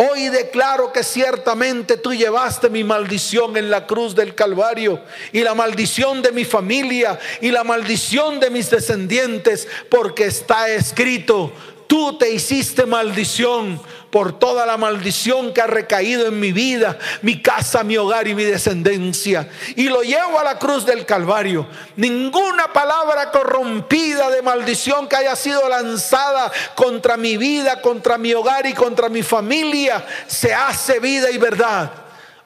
Hoy 0.00 0.28
declaro 0.28 0.92
que 0.92 1.02
ciertamente 1.02 1.96
tú 1.96 2.14
llevaste 2.14 2.70
mi 2.70 2.84
maldición 2.84 3.56
en 3.56 3.68
la 3.68 3.84
cruz 3.84 4.14
del 4.14 4.32
Calvario 4.32 5.02
y 5.32 5.40
la 5.40 5.56
maldición 5.56 6.22
de 6.22 6.30
mi 6.30 6.44
familia 6.44 7.18
y 7.40 7.50
la 7.50 7.64
maldición 7.64 8.38
de 8.38 8.48
mis 8.48 8.70
descendientes, 8.70 9.66
porque 9.90 10.26
está 10.26 10.68
escrito, 10.68 11.52
tú 11.88 12.16
te 12.18 12.30
hiciste 12.30 12.86
maldición 12.86 13.80
por 14.10 14.38
toda 14.38 14.64
la 14.64 14.76
maldición 14.76 15.52
que 15.52 15.60
ha 15.60 15.66
recaído 15.66 16.26
en 16.26 16.38
mi 16.38 16.52
vida, 16.52 16.98
mi 17.22 17.42
casa, 17.42 17.82
mi 17.82 17.96
hogar 17.96 18.28
y 18.28 18.34
mi 18.34 18.44
descendencia. 18.44 19.48
Y 19.74 19.88
lo 19.88 20.02
llevo 20.02 20.38
a 20.38 20.44
la 20.44 20.58
cruz 20.58 20.86
del 20.86 21.04
Calvario. 21.04 21.66
Ninguna 21.96 22.72
palabra 22.72 23.30
corrompida 23.30 24.30
de 24.30 24.42
maldición 24.42 25.08
que 25.08 25.16
haya 25.16 25.34
sido 25.34 25.68
lanzada 25.68 26.52
contra 26.74 27.16
mi 27.16 27.36
vida, 27.36 27.80
contra 27.82 28.16
mi 28.16 28.32
hogar 28.32 28.66
y 28.66 28.74
contra 28.74 29.08
mi 29.08 29.22
familia 29.22 30.06
se 30.26 30.54
hace 30.54 31.00
vida 31.00 31.30
y 31.30 31.38
verdad. 31.38 31.90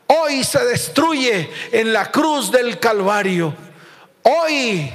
Hoy 0.07 0.45
se 0.45 0.65
destruye 0.65 1.51
en 1.73 1.93
la 1.93 2.11
cruz 2.11 2.51
del 2.51 2.79
Calvario. 2.79 3.55
Hoy 4.23 4.93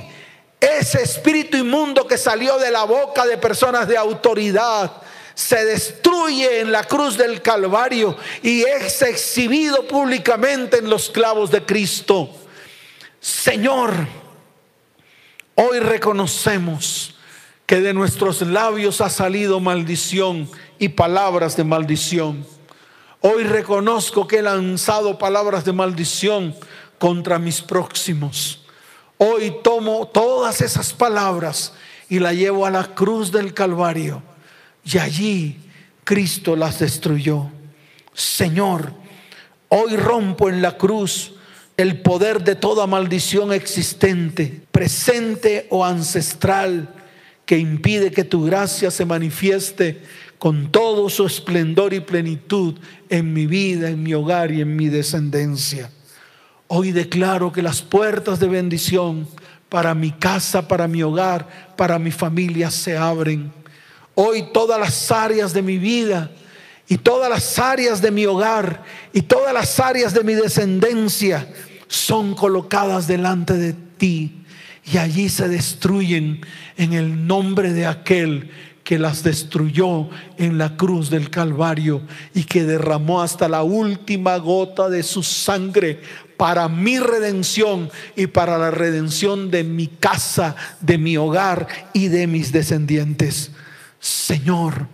ese 0.60 1.03
espíritu 1.03 1.58
inmundo 1.58 2.08
que 2.08 2.18
salió 2.18 2.58
de 2.58 2.72
la 2.72 2.84
boca 2.84 3.26
de 3.26 3.38
personas 3.38 3.88
de 3.88 3.97
autoridad 3.97 4.91
se 5.36 5.64
destruye 5.66 6.62
en 6.62 6.72
la 6.72 6.84
cruz 6.84 7.16
del 7.16 7.43
Calvario 7.43 8.18
y 8.41 8.64
es 8.64 9.03
exhibido 9.03 9.88
públicamente 9.88 10.80
en 10.80 10.89
los 10.89 11.12
clavos 11.12 11.51
de 11.51 11.64
Cristo. 11.64 12.32
Señor, 13.20 13.93
hoy 15.53 15.80
reconocemos 15.80 17.16
que 17.68 17.82
de 17.82 17.93
nuestros 17.93 18.41
labios 18.41 18.99
ha 18.99 19.12
salido 19.12 19.60
maldición 19.60 20.49
y 20.80 20.89
palabras 20.89 21.55
de 21.55 21.64
maldición. 21.64 22.43
Hoy 23.22 23.43
reconozco 23.43 24.28
que 24.28 24.39
he 24.39 24.41
lanzado 24.41 25.20
palabras 25.20 25.66
de 25.66 25.74
maldición 25.74 26.55
contra 26.97 27.38
mis 27.38 27.62
próximos. 27.62 28.66
Hoy 29.18 29.55
tomo 29.63 30.07
todas 30.07 30.61
esas 30.61 30.93
palabras 30.93 31.74
y 32.07 32.20
las 32.20 32.36
llevo 32.36 32.65
a 32.65 32.72
la 32.72 32.93
cruz 32.93 33.32
del 33.32 33.53
Calvario 33.53 34.22
y 34.84 34.97
allí 34.99 35.57
Cristo 36.03 36.55
las 36.55 36.80
destruyó. 36.80 37.49
Señor, 38.13 38.93
hoy 39.70 39.95
rompo 39.95 40.49
en 40.49 40.61
la 40.61 40.78
cruz 40.78 41.34
el 41.78 42.01
poder 42.01 42.43
de 42.43 42.55
toda 42.55 42.88
maldición 42.88 43.53
existente, 43.53 44.61
presente 44.72 45.68
o 45.70 45.84
ancestral, 45.84 46.93
que 47.45 47.57
impide 47.57 48.11
que 48.11 48.24
tu 48.24 48.43
gracia 48.43 48.91
se 48.91 49.05
manifieste 49.05 50.01
con 50.38 50.72
todo 50.72 51.09
su 51.09 51.26
esplendor 51.26 51.93
y 51.93 52.01
plenitud 52.01 52.76
en 53.09 53.34
mi 53.34 53.47
vida, 53.47 53.89
en 53.89 54.03
mi 54.03 54.13
hogar 54.13 54.51
y 54.51 54.61
en 54.61 54.76
mi 54.76 54.89
descendencia. 54.89 55.89
Hoy 56.70 56.91
declaro 56.91 57.51
que 57.53 57.61
las 57.61 57.82
puertas 57.82 58.39
de 58.39 58.47
bendición 58.47 59.28
para 59.70 59.93
mi 59.93 60.11
casa, 60.11 60.68
para 60.68 60.88
mi 60.88 61.01
hogar, 61.01 61.76
para 61.78 61.97
mi 61.97 62.11
familia 62.11 62.70
se 62.72 62.97
abren. 62.97 63.51
Hoy 64.15 64.47
todas 64.51 64.80
las 64.80 65.11
áreas 65.11 65.53
de 65.53 65.61
mi 65.61 65.78
vida 65.78 66.30
y 66.89 66.97
todas 66.97 67.30
las 67.30 67.57
áreas 67.57 68.01
de 68.01 68.11
mi 68.11 68.26
hogar 68.26 68.84
y 69.13 69.22
todas 69.22 69.53
las 69.53 69.80
áreas 69.80 70.13
de 70.13 70.24
mi 70.24 70.34
descendencia 70.34 71.47
son 71.88 72.36
colocadas 72.36 73.07
delante 73.07 73.53
de 73.53 73.74
ti. 73.74 74.43
Y 74.84 74.97
allí 74.97 75.30
se 75.30 75.47
destruyen 75.47 76.41
en 76.78 76.93
el 76.93 77.28
nombre 77.28 77.72
de 77.74 77.86
aquel 77.86 78.49
que 78.84 78.97
las 78.97 79.22
destruyó 79.22 80.07
en 80.38 80.57
la 80.57 80.78
cruz 80.78 81.09
del 81.09 81.30
Calvario 81.30 82.01
y 82.34 82.45
que 82.45 82.63
derramó 82.63 83.22
hasta 83.22 83.49
la 83.49 83.63
última 83.63 84.38
gota 84.38 84.88
de 84.89 85.03
su 85.03 85.24
sangre 85.24 85.99
para 86.38 86.69
mi 86.69 86.99
redención 86.99 87.89
y 88.15 88.27
para 88.27 88.57
la 88.57 88.71
redención 88.71 89.49
de 89.49 89.63
mi 89.63 89.88
casa, 89.88 90.55
de 90.79 90.97
mi 90.97 91.17
hogar 91.17 91.67
y 91.93 92.07
de 92.07 92.27
mis 92.27 92.51
descendientes. 92.51 93.51
Señor, 93.99 94.88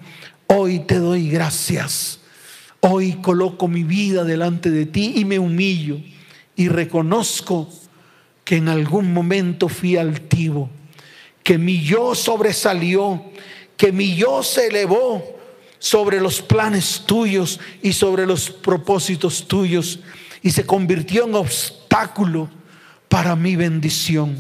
hoy 0.47 0.79
te 0.79 0.99
doy 0.99 1.29
gracias. 1.29 2.19
Hoy 2.79 3.13
coloco 3.21 3.67
mi 3.67 3.83
vida 3.83 4.23
delante 4.23 4.71
de 4.71 4.85
ti 4.85 5.13
y 5.17 5.25
me 5.25 5.39
humillo 5.39 5.99
y 6.55 6.69
reconozco 6.69 7.69
que 8.43 8.57
en 8.57 8.69
algún 8.69 9.13
momento 9.13 9.69
fui 9.69 9.97
altivo, 9.97 10.69
que 11.43 11.57
mi 11.57 11.81
yo 11.81 12.15
sobresalió, 12.15 13.23
que 13.77 13.91
mi 13.91 14.15
yo 14.15 14.43
se 14.43 14.67
elevó 14.67 15.23
sobre 15.79 16.21
los 16.21 16.41
planes 16.41 17.03
tuyos 17.05 17.59
y 17.81 17.93
sobre 17.93 18.25
los 18.25 18.49
propósitos 18.49 19.47
tuyos 19.47 19.99
y 20.43 20.51
se 20.51 20.65
convirtió 20.65 21.23
en 21.23 21.35
obstáculo 21.35 22.49
para 23.07 23.35
mi 23.35 23.55
bendición. 23.55 24.37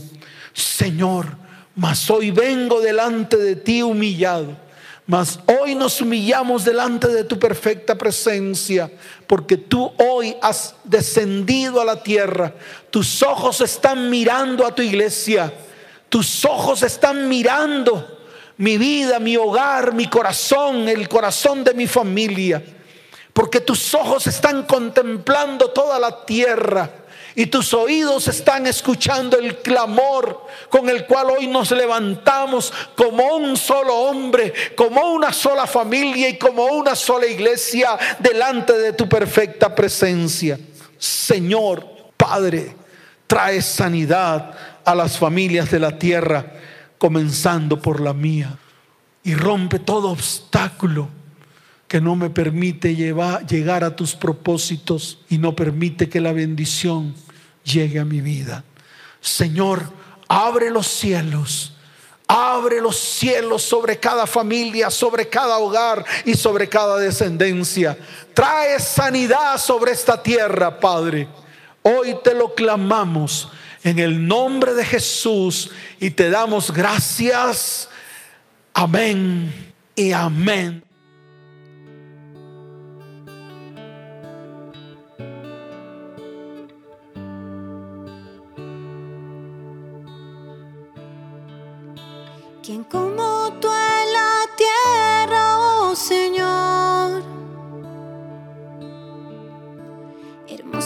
Señor, 0.51 1.37
mas 1.75 2.09
hoy 2.09 2.29
vengo 2.29 2.81
delante 2.81 3.37
de 3.37 3.55
ti 3.55 3.81
humillado. 3.81 4.61
Mas 5.05 5.39
hoy 5.47 5.75
nos 5.75 5.99
humillamos 6.01 6.63
delante 6.63 7.07
de 7.07 7.23
tu 7.23 7.39
perfecta 7.39 7.97
presencia, 7.97 8.91
porque 9.27 9.57
tú 9.57 9.91
hoy 9.97 10.35
has 10.41 10.75
descendido 10.83 11.81
a 11.81 11.85
la 11.85 12.03
tierra. 12.03 12.53
Tus 12.89 13.23
ojos 13.23 13.61
están 13.61 14.09
mirando 14.09 14.65
a 14.65 14.75
tu 14.75 14.81
iglesia. 14.81 15.53
Tus 16.09 16.45
ojos 16.45 16.83
están 16.83 17.27
mirando 17.27 18.19
mi 18.57 18.77
vida, 18.77 19.19
mi 19.19 19.35
hogar, 19.35 19.93
mi 19.93 20.07
corazón, 20.07 20.87
el 20.87 21.07
corazón 21.09 21.63
de 21.63 21.73
mi 21.73 21.87
familia 21.87 22.61
porque 23.33 23.59
tus 23.59 23.93
ojos 23.95 24.27
están 24.27 24.63
contemplando 24.63 25.71
toda 25.71 25.99
la 25.99 26.25
tierra 26.25 26.89
y 27.35 27.47
tus 27.47 27.73
oídos 27.73 28.27
están 28.27 28.67
escuchando 28.67 29.39
el 29.39 29.57
clamor 29.57 30.45
con 30.69 30.87
el 30.87 31.07
cual 31.07 31.31
hoy 31.31 31.47
nos 31.47 31.71
levantamos 31.71 32.71
como 32.95 33.35
un 33.35 33.57
solo 33.57 33.95
hombre, 33.95 34.53
como 34.75 35.01
una 35.13 35.33
sola 35.33 35.65
familia 35.65 36.29
y 36.29 36.37
como 36.37 36.65
una 36.65 36.95
sola 36.95 37.25
iglesia 37.25 37.97
delante 38.19 38.73
de 38.73 38.93
tu 38.93 39.09
perfecta 39.09 39.73
presencia. 39.73 40.59
Señor, 40.99 41.87
Padre, 42.15 42.75
trae 43.25 43.63
sanidad 43.63 44.53
a 44.85 44.93
las 44.93 45.17
familias 45.17 45.71
de 45.71 45.79
la 45.79 45.97
tierra, 45.97 46.53
comenzando 46.99 47.81
por 47.81 47.99
la 47.99 48.13
mía, 48.13 48.57
y 49.23 49.33
rompe 49.33 49.79
todo 49.79 50.11
obstáculo 50.11 51.09
que 51.93 52.01
no 52.01 52.15
me 52.15 52.31
permite 52.31 52.95
llevar, 52.95 53.45
llegar 53.45 53.83
a 53.83 53.95
tus 53.95 54.15
propósitos 54.15 55.19
y 55.29 55.37
no 55.37 55.55
permite 55.55 56.09
que 56.09 56.19
la 56.19 56.31
bendición 56.31 57.13
llegue 57.63 57.99
a 57.99 58.03
mi 58.03 58.19
vida. 58.19 58.63
Señor, 59.21 59.83
abre 60.27 60.71
los 60.71 60.87
cielos. 60.87 61.75
Abre 62.27 62.81
los 62.81 62.97
cielos 62.97 63.61
sobre 63.61 63.99
cada 63.99 64.25
familia, 64.25 64.89
sobre 64.89 65.29
cada 65.29 65.59
hogar 65.59 66.03
y 66.25 66.33
sobre 66.33 66.67
cada 66.67 66.97
descendencia. 66.97 67.95
Trae 68.33 68.79
sanidad 68.79 69.59
sobre 69.59 69.91
esta 69.91 70.19
tierra, 70.23 70.79
Padre. 70.79 71.27
Hoy 71.83 72.15
te 72.23 72.33
lo 72.33 72.55
clamamos 72.55 73.49
en 73.83 73.99
el 73.99 74.27
nombre 74.27 74.73
de 74.73 74.83
Jesús 74.83 75.69
y 75.99 76.09
te 76.09 76.31
damos 76.31 76.73
gracias. 76.73 77.87
Amén 78.73 79.73
y 79.95 80.11
amén. 80.11 80.83
Señor? 96.13 97.23
Hermoso 100.47 100.82